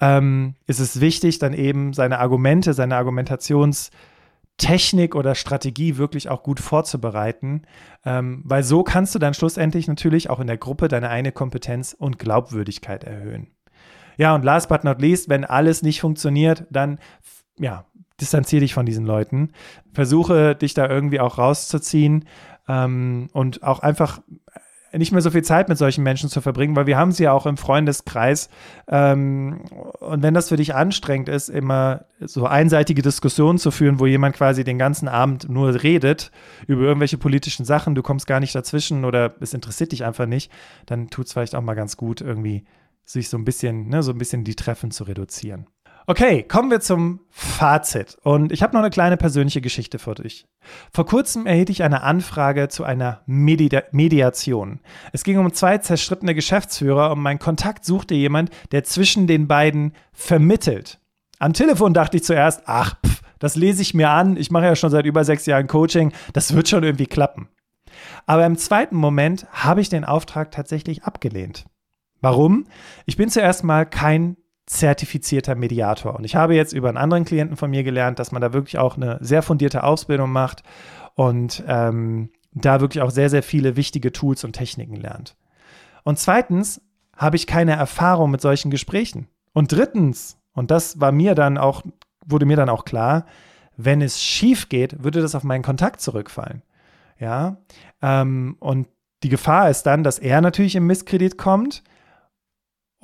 ähm, 0.04 0.54
ist 0.66 0.80
es 0.80 1.00
wichtig, 1.00 1.38
dann 1.38 1.54
eben 1.54 1.92
seine 1.92 2.18
Argumente, 2.18 2.74
seine 2.74 2.96
Argumentations- 2.96 3.90
Technik 4.56 5.16
oder 5.16 5.34
Strategie 5.34 5.96
wirklich 5.96 6.28
auch 6.28 6.44
gut 6.44 6.60
vorzubereiten, 6.60 7.62
ähm, 8.04 8.40
weil 8.44 8.62
so 8.62 8.84
kannst 8.84 9.14
du 9.14 9.18
dann 9.18 9.34
schlussendlich 9.34 9.88
natürlich 9.88 10.30
auch 10.30 10.38
in 10.38 10.46
der 10.46 10.58
Gruppe 10.58 10.86
deine 10.86 11.10
eigene 11.10 11.32
Kompetenz 11.32 11.92
und 11.98 12.20
Glaubwürdigkeit 12.20 13.02
erhöhen. 13.02 13.48
Ja, 14.16 14.32
und 14.34 14.44
last 14.44 14.68
but 14.68 14.84
not 14.84 15.00
least, 15.00 15.28
wenn 15.28 15.44
alles 15.44 15.82
nicht 15.82 16.00
funktioniert, 16.00 16.66
dann 16.70 17.00
ja, 17.58 17.84
distanziere 18.20 18.60
dich 18.60 18.74
von 18.74 18.86
diesen 18.86 19.06
Leuten. 19.06 19.50
Versuche 19.92 20.54
dich 20.54 20.72
da 20.72 20.88
irgendwie 20.88 21.18
auch 21.18 21.36
rauszuziehen 21.36 22.26
ähm, 22.68 23.28
und 23.32 23.64
auch 23.64 23.80
einfach 23.80 24.20
nicht 24.98 25.12
mehr 25.12 25.20
so 25.20 25.30
viel 25.30 25.42
Zeit 25.42 25.68
mit 25.68 25.78
solchen 25.78 26.02
Menschen 26.02 26.28
zu 26.28 26.40
verbringen, 26.40 26.76
weil 26.76 26.86
wir 26.86 26.96
haben 26.96 27.12
sie 27.12 27.24
ja 27.24 27.32
auch 27.32 27.46
im 27.46 27.56
Freundeskreis. 27.56 28.48
Ähm, 28.88 29.62
und 30.00 30.22
wenn 30.22 30.34
das 30.34 30.48
für 30.48 30.56
dich 30.56 30.74
anstrengend 30.74 31.28
ist, 31.28 31.48
immer 31.48 32.04
so 32.20 32.46
einseitige 32.46 33.02
Diskussionen 33.02 33.58
zu 33.58 33.70
führen, 33.70 34.00
wo 34.00 34.06
jemand 34.06 34.36
quasi 34.36 34.64
den 34.64 34.78
ganzen 34.78 35.08
Abend 35.08 35.48
nur 35.48 35.82
redet 35.82 36.30
über 36.66 36.82
irgendwelche 36.82 37.18
politischen 37.18 37.64
Sachen, 37.64 37.94
du 37.94 38.02
kommst 38.02 38.26
gar 38.26 38.40
nicht 38.40 38.54
dazwischen 38.54 39.04
oder 39.04 39.34
es 39.40 39.54
interessiert 39.54 39.92
dich 39.92 40.04
einfach 40.04 40.26
nicht, 40.26 40.50
dann 40.86 41.08
tut 41.08 41.26
es 41.26 41.32
vielleicht 41.32 41.54
auch 41.54 41.62
mal 41.62 41.74
ganz 41.74 41.96
gut, 41.96 42.20
irgendwie 42.20 42.64
sich 43.04 43.28
so 43.28 43.36
ein 43.36 43.44
bisschen, 43.44 43.88
ne, 43.88 44.02
so 44.02 44.12
ein 44.12 44.18
bisschen 44.18 44.44
die 44.44 44.54
Treffen 44.54 44.90
zu 44.90 45.04
reduzieren. 45.04 45.66
Okay, 46.06 46.42
kommen 46.42 46.70
wir 46.70 46.80
zum 46.80 47.20
Fazit. 47.30 48.18
Und 48.22 48.52
ich 48.52 48.62
habe 48.62 48.74
noch 48.74 48.80
eine 48.80 48.90
kleine 48.90 49.16
persönliche 49.16 49.62
Geschichte 49.62 49.98
für 49.98 50.14
dich. 50.14 50.46
Vor 50.92 51.06
kurzem 51.06 51.46
erhielt 51.46 51.70
ich 51.70 51.82
eine 51.82 52.02
Anfrage 52.02 52.68
zu 52.68 52.84
einer 52.84 53.22
Medi 53.24 53.70
Mediation. 53.90 54.80
Es 55.12 55.24
ging 55.24 55.38
um 55.38 55.50
zwei 55.54 55.78
zerstrittene 55.78 56.34
Geschäftsführer 56.34 57.10
und 57.10 57.20
mein 57.20 57.38
Kontakt 57.38 57.86
suchte 57.86 58.14
jemand, 58.14 58.50
der 58.70 58.84
zwischen 58.84 59.26
den 59.26 59.48
beiden 59.48 59.94
vermittelt. 60.12 61.00
Am 61.38 61.54
Telefon 61.54 61.94
dachte 61.94 62.18
ich 62.18 62.24
zuerst, 62.24 62.64
ach, 62.66 62.96
pff, 63.04 63.22
das 63.38 63.56
lese 63.56 63.80
ich 63.80 63.94
mir 63.94 64.10
an. 64.10 64.36
Ich 64.36 64.50
mache 64.50 64.66
ja 64.66 64.76
schon 64.76 64.90
seit 64.90 65.06
über 65.06 65.24
sechs 65.24 65.46
Jahren 65.46 65.68
Coaching. 65.68 66.12
Das 66.34 66.54
wird 66.54 66.68
schon 66.68 66.84
irgendwie 66.84 67.06
klappen. 67.06 67.48
Aber 68.26 68.44
im 68.44 68.58
zweiten 68.58 68.96
Moment 68.96 69.46
habe 69.52 69.80
ich 69.80 69.88
den 69.88 70.04
Auftrag 70.04 70.50
tatsächlich 70.50 71.04
abgelehnt. 71.04 71.64
Warum? 72.20 72.66
Ich 73.06 73.16
bin 73.16 73.30
zuerst 73.30 73.64
mal 73.64 73.86
kein 73.86 74.36
zertifizierter 74.66 75.54
Mediator. 75.54 76.14
Und 76.16 76.24
ich 76.24 76.36
habe 76.36 76.54
jetzt 76.54 76.72
über 76.72 76.88
einen 76.88 76.98
anderen 76.98 77.24
Klienten 77.24 77.56
von 77.56 77.70
mir 77.70 77.84
gelernt, 77.84 78.18
dass 78.18 78.32
man 78.32 78.40
da 78.40 78.52
wirklich 78.52 78.78
auch 78.78 78.96
eine 78.96 79.18
sehr 79.20 79.42
fundierte 79.42 79.84
Ausbildung 79.84 80.30
macht 80.30 80.62
und 81.14 81.62
ähm, 81.66 82.30
da 82.52 82.80
wirklich 82.80 83.02
auch 83.02 83.10
sehr, 83.10 83.30
sehr 83.30 83.42
viele 83.42 83.76
wichtige 83.76 84.12
Tools 84.12 84.44
und 84.44 84.54
Techniken 84.54 84.96
lernt. 84.96 85.36
Und 86.04 86.18
zweitens 86.18 86.80
habe 87.16 87.36
ich 87.36 87.46
keine 87.46 87.72
Erfahrung 87.72 88.30
mit 88.30 88.40
solchen 88.40 88.70
Gesprächen. 88.70 89.28
Und 89.52 89.72
drittens, 89.72 90.38
und 90.52 90.70
das 90.70 91.00
war 91.00 91.12
mir 91.12 91.34
dann 91.34 91.58
auch, 91.58 91.82
wurde 92.24 92.46
mir 92.46 92.56
dann 92.56 92.68
auch 92.68 92.84
klar, 92.84 93.26
wenn 93.76 94.02
es 94.02 94.22
schief 94.22 94.68
geht, 94.68 95.02
würde 95.02 95.20
das 95.20 95.34
auf 95.34 95.44
meinen 95.44 95.62
Kontakt 95.62 96.00
zurückfallen. 96.00 96.62
Ja, 97.18 97.58
ähm, 98.02 98.56
und 98.60 98.88
die 99.22 99.28
Gefahr 99.28 99.70
ist 99.70 99.84
dann, 99.84 100.02
dass 100.02 100.18
er 100.18 100.40
natürlich 100.40 100.76
im 100.76 100.86
Misskredit 100.86 101.38
kommt 101.38 101.82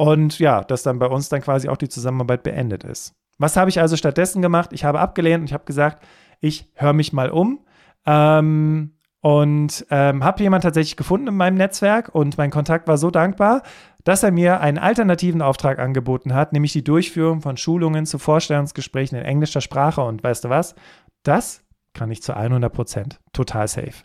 und 0.01 0.39
ja, 0.39 0.65
dass 0.65 0.83
dann 0.83 0.99
bei 0.99 1.09
uns 1.09 1.29
dann 1.29 1.43
quasi 1.43 1.69
auch 1.69 1.77
die 1.77 1.91
Zusammenarbeit 1.91 2.43
beendet 2.43 2.85
ist. 2.85 3.13
Was 3.37 3.59
habe 3.59 3.69
ich 3.69 3.83
also 3.83 3.99
stattdessen 3.99 4.41
gemacht? 4.41 4.71
Ich 4.73 4.83
habe 4.83 4.99
abgelehnt 4.99 5.43
und 5.43 5.45
ich 5.45 5.53
habe 5.53 5.67
gesagt, 5.67 6.03
ich 6.41 6.73
höre 6.73 6.95
mich 6.95 7.13
mal 7.13 7.29
um. 7.29 7.67
Ähm, 8.07 8.95
und 9.21 9.87
ähm, 9.91 10.25
habe 10.25 10.43
jemanden 10.43 10.63
tatsächlich 10.63 10.97
gefunden 10.97 11.27
in 11.27 11.37
meinem 11.37 11.57
Netzwerk 11.57 12.15
und 12.15 12.39
mein 12.39 12.51
Kontakt 12.51 12.89
war 12.89 12.97
so 12.97 13.11
dankbar, 13.11 13.63
dass 14.03 14.23
er 14.23 14.31
mir 14.31 14.63
einen 14.63 14.79
alternativen 14.79 15.43
Auftrag 15.43 15.79
angeboten 15.79 16.33
hat, 16.33 16.55
nämlich 16.55 16.73
die 16.73 16.83
Durchführung 16.83 17.43
von 17.43 17.59
Schulungen 17.59 18.07
zu 18.07 18.19
Vorstellungsgesprächen 18.19 19.19
in 19.19 19.27
englischer 19.27 19.61
Sprache. 19.61 20.01
Und 20.01 20.25
weißt 20.25 20.45
du 20.45 20.49
was? 20.49 20.77
Das 21.25 21.63
kann 21.93 22.11
ich 22.11 22.23
zu 22.23 22.35
100 22.35 22.73
Prozent 22.73 23.21
total 23.35 23.69
safe. 23.69 24.05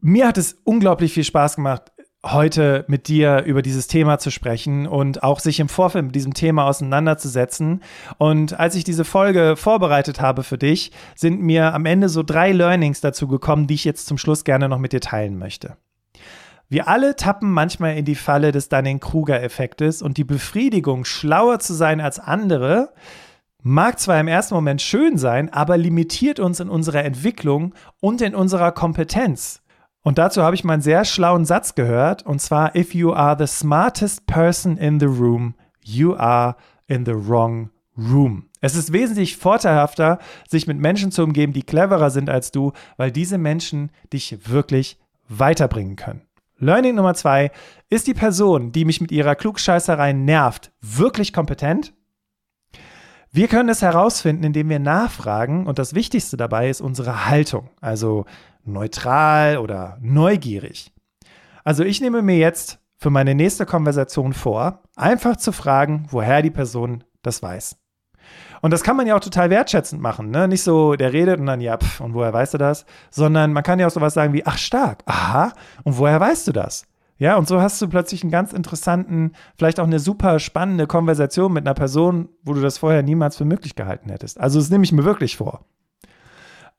Mir 0.00 0.26
hat 0.26 0.36
es 0.36 0.54
unglaublich 0.64 1.12
viel 1.12 1.22
Spaß 1.22 1.54
gemacht, 1.54 1.92
heute 2.26 2.84
mit 2.88 3.06
dir 3.08 3.44
über 3.44 3.62
dieses 3.62 3.86
Thema 3.86 4.18
zu 4.18 4.30
sprechen 4.30 4.86
und 4.86 5.22
auch 5.22 5.38
sich 5.38 5.60
im 5.60 5.68
Vorfeld 5.68 6.06
mit 6.06 6.14
diesem 6.14 6.34
Thema 6.34 6.66
auseinanderzusetzen. 6.66 7.82
Und 8.18 8.58
als 8.58 8.74
ich 8.74 8.84
diese 8.84 9.04
Folge 9.04 9.54
vorbereitet 9.56 10.20
habe 10.20 10.42
für 10.42 10.58
dich, 10.58 10.90
sind 11.14 11.40
mir 11.40 11.74
am 11.74 11.86
Ende 11.86 12.08
so 12.08 12.22
drei 12.22 12.52
Learnings 12.52 13.00
dazu 13.00 13.28
gekommen, 13.28 13.66
die 13.66 13.74
ich 13.74 13.84
jetzt 13.84 14.06
zum 14.06 14.18
Schluss 14.18 14.44
gerne 14.44 14.68
noch 14.68 14.78
mit 14.78 14.92
dir 14.92 15.00
teilen 15.00 15.38
möchte. 15.38 15.76
Wir 16.68 16.88
alle 16.88 17.16
tappen 17.16 17.50
manchmal 17.50 17.96
in 17.96 18.04
die 18.04 18.14
Falle 18.14 18.52
des 18.52 18.68
Dunning-Kruger-Effektes 18.68 20.02
und 20.02 20.18
die 20.18 20.24
Befriedigung, 20.24 21.06
schlauer 21.06 21.60
zu 21.60 21.72
sein 21.72 22.00
als 22.00 22.18
andere, 22.18 22.92
mag 23.62 23.98
zwar 23.98 24.20
im 24.20 24.28
ersten 24.28 24.54
Moment 24.54 24.82
schön 24.82 25.16
sein, 25.16 25.50
aber 25.50 25.78
limitiert 25.78 26.40
uns 26.40 26.60
in 26.60 26.68
unserer 26.68 27.04
Entwicklung 27.04 27.74
und 28.00 28.20
in 28.20 28.34
unserer 28.34 28.72
Kompetenz. 28.72 29.62
Und 30.08 30.16
dazu 30.16 30.42
habe 30.42 30.54
ich 30.56 30.64
mal 30.64 30.72
einen 30.72 30.80
sehr 30.80 31.04
schlauen 31.04 31.44
Satz 31.44 31.74
gehört, 31.74 32.24
und 32.24 32.40
zwar, 32.40 32.74
if 32.74 32.94
you 32.94 33.12
are 33.12 33.36
the 33.38 33.46
smartest 33.46 34.26
person 34.26 34.78
in 34.78 34.98
the 34.98 35.04
room, 35.04 35.54
you 35.84 36.16
are 36.16 36.56
in 36.86 37.04
the 37.04 37.12
wrong 37.12 37.68
room. 37.94 38.48
Es 38.62 38.74
ist 38.74 38.94
wesentlich 38.94 39.36
vorteilhafter, 39.36 40.18
sich 40.48 40.66
mit 40.66 40.78
Menschen 40.78 41.12
zu 41.12 41.22
umgeben, 41.22 41.52
die 41.52 41.62
cleverer 41.62 42.08
sind 42.08 42.30
als 42.30 42.52
du, 42.52 42.72
weil 42.96 43.12
diese 43.12 43.36
Menschen 43.36 43.90
dich 44.10 44.48
wirklich 44.48 44.98
weiterbringen 45.28 45.96
können. 45.96 46.22
Learning 46.56 46.94
Nummer 46.94 47.12
zwei, 47.12 47.50
ist 47.90 48.06
die 48.06 48.14
Person, 48.14 48.72
die 48.72 48.86
mich 48.86 49.02
mit 49.02 49.12
ihrer 49.12 49.34
Klugscheißerei 49.34 50.14
nervt, 50.14 50.72
wirklich 50.80 51.34
kompetent? 51.34 51.92
Wir 53.30 53.46
können 53.46 53.68
es 53.68 53.82
herausfinden, 53.82 54.42
indem 54.42 54.70
wir 54.70 54.78
nachfragen 54.78 55.66
und 55.66 55.78
das 55.78 55.94
Wichtigste 55.94 56.38
dabei 56.38 56.70
ist 56.70 56.80
unsere 56.80 57.26
Haltung. 57.26 57.68
Also 57.82 58.24
neutral 58.68 59.58
oder 59.58 59.98
neugierig. 60.00 60.92
Also 61.64 61.84
ich 61.84 62.00
nehme 62.00 62.22
mir 62.22 62.38
jetzt 62.38 62.78
für 62.96 63.10
meine 63.10 63.34
nächste 63.34 63.66
Konversation 63.66 64.32
vor, 64.32 64.82
einfach 64.96 65.36
zu 65.36 65.52
fragen, 65.52 66.06
woher 66.10 66.42
die 66.42 66.50
Person 66.50 67.04
das 67.22 67.42
weiß. 67.42 67.76
Und 68.60 68.72
das 68.72 68.82
kann 68.82 68.96
man 68.96 69.06
ja 69.06 69.16
auch 69.16 69.20
total 69.20 69.50
wertschätzend 69.50 70.02
machen, 70.02 70.30
ne? 70.30 70.48
Nicht 70.48 70.62
so, 70.62 70.96
der 70.96 71.12
redet 71.12 71.38
und 71.38 71.46
dann, 71.46 71.60
ja, 71.60 71.76
pff, 71.76 72.00
und 72.00 72.14
woher 72.14 72.32
weißt 72.32 72.54
du 72.54 72.58
das? 72.58 72.86
Sondern 73.10 73.52
man 73.52 73.62
kann 73.62 73.78
ja 73.78 73.86
auch 73.86 73.92
sowas 73.92 74.14
sagen 74.14 74.32
wie, 74.32 74.44
ach 74.44 74.58
stark, 74.58 75.02
aha, 75.06 75.52
und 75.84 75.98
woher 75.98 76.18
weißt 76.18 76.48
du 76.48 76.52
das? 76.52 76.84
Ja, 77.18 77.36
und 77.36 77.48
so 77.48 77.60
hast 77.60 77.82
du 77.82 77.88
plötzlich 77.88 78.22
einen 78.22 78.30
ganz 78.30 78.52
interessanten, 78.52 79.32
vielleicht 79.56 79.80
auch 79.80 79.86
eine 79.86 79.98
super 79.98 80.38
spannende 80.38 80.86
Konversation 80.86 81.52
mit 81.52 81.66
einer 81.66 81.74
Person, 81.74 82.28
wo 82.44 82.52
du 82.52 82.60
das 82.60 82.78
vorher 82.78 83.02
niemals 83.02 83.36
für 83.36 83.44
möglich 83.44 83.74
gehalten 83.74 84.10
hättest. 84.10 84.38
Also 84.38 84.60
das 84.60 84.70
nehme 84.70 84.84
ich 84.84 84.92
mir 84.92 85.04
wirklich 85.04 85.36
vor. 85.36 85.64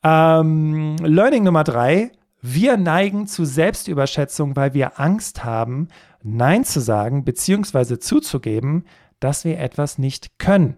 Ähm, 0.03 0.95
Learning 0.97 1.43
Nummer 1.43 1.63
drei. 1.63 2.11
Wir 2.41 2.77
neigen 2.77 3.27
zu 3.27 3.43
Selbstüberschätzung, 3.43 4.55
weil 4.55 4.73
wir 4.73 4.99
Angst 4.99 5.43
haben, 5.43 5.89
Nein 6.23 6.63
zu 6.63 6.79
sagen 6.79 7.25
bzw. 7.25 7.99
zuzugeben, 7.99 8.85
dass 9.19 9.43
wir 9.43 9.59
etwas 9.59 9.97
nicht 9.97 10.39
können. 10.39 10.77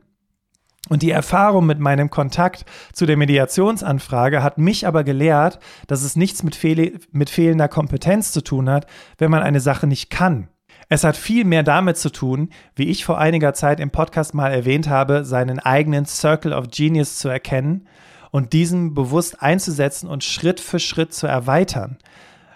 Und 0.89 1.03
die 1.03 1.11
Erfahrung 1.11 1.67
mit 1.67 1.79
meinem 1.79 2.09
Kontakt 2.09 2.65
zu 2.93 3.05
der 3.05 3.15
Mediationsanfrage 3.15 4.41
hat 4.41 4.57
mich 4.57 4.87
aber 4.87 5.03
gelehrt, 5.03 5.59
dass 5.85 6.01
es 6.01 6.15
nichts 6.15 6.41
mit, 6.41 6.55
fehl 6.55 6.99
mit 7.11 7.29
fehlender 7.29 7.67
Kompetenz 7.67 8.31
zu 8.31 8.41
tun 8.41 8.67
hat, 8.67 8.87
wenn 9.19 9.29
man 9.29 9.43
eine 9.43 9.59
Sache 9.59 9.85
nicht 9.85 10.09
kann. 10.09 10.47
Es 10.89 11.03
hat 11.03 11.15
viel 11.15 11.45
mehr 11.45 11.61
damit 11.61 11.97
zu 11.97 12.11
tun, 12.11 12.49
wie 12.75 12.89
ich 12.89 13.05
vor 13.05 13.19
einiger 13.19 13.53
Zeit 13.53 13.79
im 13.79 13.91
Podcast 13.91 14.33
mal 14.33 14.51
erwähnt 14.51 14.89
habe, 14.89 15.23
seinen 15.23 15.59
eigenen 15.59 16.05
Circle 16.05 16.53
of 16.53 16.69
Genius 16.71 17.19
zu 17.19 17.29
erkennen 17.29 17.87
und 18.31 18.53
diesen 18.53 18.93
bewusst 18.93 19.41
einzusetzen 19.41 20.09
und 20.09 20.23
Schritt 20.23 20.59
für 20.59 20.79
Schritt 20.79 21.13
zu 21.13 21.27
erweitern. 21.27 21.97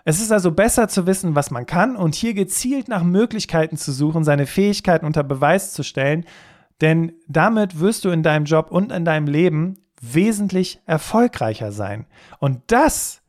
Es 0.06 0.22
ist 0.22 0.32
also 0.32 0.52
besser 0.52 0.88
zu 0.88 1.08
wissen, 1.08 1.36
was 1.36 1.52
man 1.52 1.66
kann 1.66 1.96
und 1.96 2.16
hier 2.16 2.34
gezielt 2.34 2.88
nach 2.88 3.04
Möglichkeiten 3.04 3.76
zu 3.76 3.92
suchen, 3.92 4.24
seine 4.24 4.46
Fähigkeiten 4.46 5.06
unter 5.06 5.24
Beweis 5.24 5.74
zu 5.74 5.84
stellen, 5.84 6.26
denn 6.82 7.14
damit 7.28 7.80
wirst 7.80 8.06
du 8.06 8.10
in 8.10 8.24
deinem 8.24 8.46
Job 8.46 8.72
und 8.72 8.92
in 8.92 9.06
deinem 9.06 9.28
Leben 9.28 9.80
wesentlich 10.02 10.80
erfolgreicher 10.86 11.72
sein. 11.72 12.06
Und 12.40 12.62
das 12.68 13.22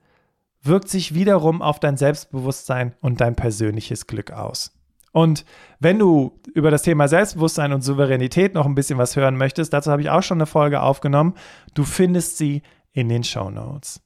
wirkt 0.63 0.89
sich 0.89 1.15
wiederum 1.15 1.63
auf 1.63 1.81
dein 1.81 1.97
Selbstbewusstsein 1.97 2.95
und 3.01 3.21
dein 3.21 3.37
persönliches 3.37 4.07
Glück 4.07 4.33
aus. 4.33 4.76
Und 5.17 5.47
wenn 5.81 5.99
du 5.99 6.39
über 6.53 6.71
das 6.71 6.83
Thema 6.83 7.09
Selbstbewusstsein 7.09 7.73
und 7.73 7.81
Souveränität 7.81 8.53
noch 8.53 8.67
ein 8.67 8.75
bisschen 8.75 8.99
was 8.99 9.17
hören 9.17 9.39
möchtest, 9.39 9.73
dazu 9.73 9.91
habe 9.91 10.03
ich 10.03 10.11
auch 10.11 10.23
schon 10.23 10.37
eine 10.37 10.45
Folge 10.45 10.83
aufgenommen. 10.83 11.33
Du 11.73 11.85
findest 11.85 12.37
sie 12.37 12.61
in 12.93 13.09
den 13.09 13.25
Show 13.25 13.49
Notes. 13.49 14.03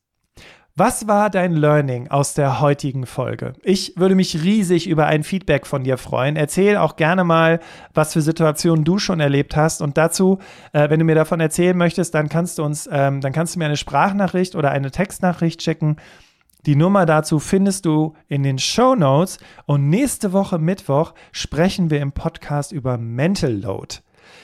Was 0.76 1.08
war 1.08 1.28
dein 1.28 1.54
Learning 1.54 2.06
aus 2.06 2.34
der 2.34 2.60
heutigen 2.60 3.06
Folge? 3.06 3.54
Ich 3.64 3.94
würde 3.96 4.14
mich 4.14 4.44
riesig 4.44 4.88
über 4.88 5.06
ein 5.06 5.24
Feedback 5.24 5.66
von 5.66 5.82
dir 5.82 5.98
freuen. 5.98 6.36
Erzähl 6.36 6.76
auch 6.76 6.94
gerne 6.94 7.24
mal, 7.24 7.58
was 7.92 8.12
für 8.12 8.22
Situationen 8.22 8.84
du 8.84 8.98
schon 8.98 9.18
erlebt 9.18 9.56
hast. 9.56 9.82
Und 9.82 9.98
dazu, 9.98 10.38
äh, 10.72 10.90
wenn 10.90 11.00
du 11.00 11.04
mir 11.04 11.16
davon 11.16 11.40
erzählen 11.40 11.76
möchtest, 11.76 12.14
dann 12.14 12.28
kannst 12.28 12.58
du 12.58 12.62
uns, 12.62 12.88
ähm, 12.90 13.20
dann 13.20 13.32
kannst 13.32 13.56
du 13.56 13.58
mir 13.58 13.64
eine 13.64 13.76
Sprachnachricht 13.76 14.54
oder 14.54 14.70
eine 14.70 14.92
Textnachricht 14.92 15.60
schicken 15.60 15.96
die 16.66 16.76
Nummer 16.76 17.06
dazu 17.06 17.38
findest 17.38 17.86
du 17.86 18.14
in 18.28 18.42
den 18.42 18.58
Show 18.58 18.94
Notes. 18.94 19.38
Und 19.66 19.88
nächste 19.88 20.32
Woche 20.32 20.58
Mittwoch 20.58 21.14
sprechen 21.32 21.90
wir 21.90 22.00
im 22.00 22.12
Podcast 22.12 22.72
über 22.72 22.98
Mental 22.98 23.52
Load. 23.52 23.96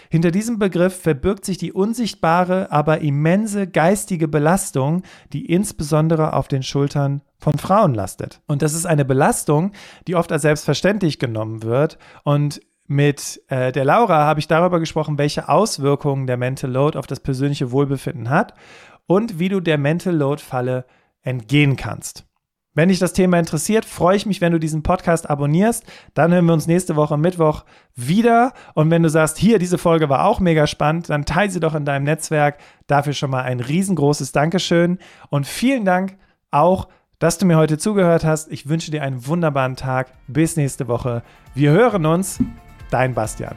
Hinter 0.09 0.31
diesem 0.31 0.59
Begriff 0.59 1.01
verbirgt 1.01 1.45
sich 1.45 1.59
die 1.59 1.73
unsichtbare, 1.73 2.71
aber 2.71 3.01
immense 3.01 3.67
geistige 3.67 4.29
Belastung, 4.29 5.03
die 5.33 5.47
insbesondere 5.47 6.33
auf 6.33 6.49
den 6.49 6.63
Schultern 6.63 7.23
von 7.39 7.59
Frauen 7.59 7.95
lastet. 7.95 8.41
Und 8.47 8.63
das 8.63 8.75
ist 8.75 8.87
eine 8.87 9.05
Belastung, 9.05 9.73
die 10.07 10.15
oft 10.15 10.33
als 10.33 10.43
selbstverständlich 10.43 11.19
genommen 11.19 11.63
wird 11.63 11.99
und 12.25 12.61
mit 12.89 13.43
äh, 13.49 13.73
der 13.73 13.85
Laura 13.85 14.27
habe 14.27 14.39
ich 14.39 14.47
darüber 14.47 14.79
gesprochen, 14.79 15.19
welche 15.19 15.49
Auswirkungen 15.49 16.29
der 16.29 16.37
Mental 16.37 16.71
Load 16.71 16.97
auf 16.97 17.09
das 17.09 17.19
persönliche 17.19 17.73
Wohlbefinden 17.73 18.31
hat 18.31 18.55
und 19.09 19.41
wie 19.41 19.49
du 19.49 19.59
der 19.59 19.77
Mental 19.77 20.15
Load 20.15 20.41
Falle 20.41 20.85
entgehen 21.27 21.77
kannst. 21.77 22.25
Wenn 22.77 22.91
dich 22.91 22.99
das 22.99 23.15
Thema 23.15 23.39
interessiert, 23.39 23.87
freue 23.87 24.17
ich 24.17 24.27
mich, 24.27 24.43
wenn 24.43 24.53
du 24.53 24.61
diesen 24.61 24.83
Podcast 24.83 25.31
abonnierst. 25.31 25.85
Dann 26.13 26.31
hören 26.33 26.45
wir 26.45 26.53
uns 26.53 26.67
nächste 26.67 26.95
Woche 26.95 27.17
Mittwoch 27.17 27.65
wieder. 27.95 28.53
Und 28.75 28.91
wenn 28.91 29.03
du 29.03 29.09
sagst, 29.09 29.39
hier, 29.39 29.59
diese 29.59 29.79
Folge 29.79 30.11
war 30.11 30.27
auch 30.27 30.41
mega 30.41 30.67
spannend, 30.67 31.09
dann 31.09 31.25
teile 31.25 31.51
sie 31.51 31.59
doch 31.59 31.75
in 31.75 31.87
deinem 31.87 32.05
Netzwerk. 32.05 32.59
Dafür 32.87 33.15
schon 33.15 33.31
mal 33.31 33.45
ein 33.45 33.61
riesengroßes 33.61 34.33
Dankeschön. 34.33 34.99
Und 35.31 35.47
vielen 35.47 35.87
Dank 35.87 36.19
auch, 36.51 36.89
dass 37.19 37.39
du 37.39 37.47
mir 37.47 37.57
heute 37.57 37.79
zugehört 37.79 38.27
hast. 38.27 38.53
Ich 38.53 38.69
wünsche 38.69 38.91
dir 38.91 39.03
einen 39.03 39.27
wunderbaren 39.27 39.77
Tag. 39.77 40.09
Bis 40.29 40.57
nächste 40.57 40.87
Woche. 40.87 41.23
Wir 41.55 41.71
hören 41.71 42.05
uns. 42.05 42.39
Dein 42.91 43.15
Bastian. 43.15 43.57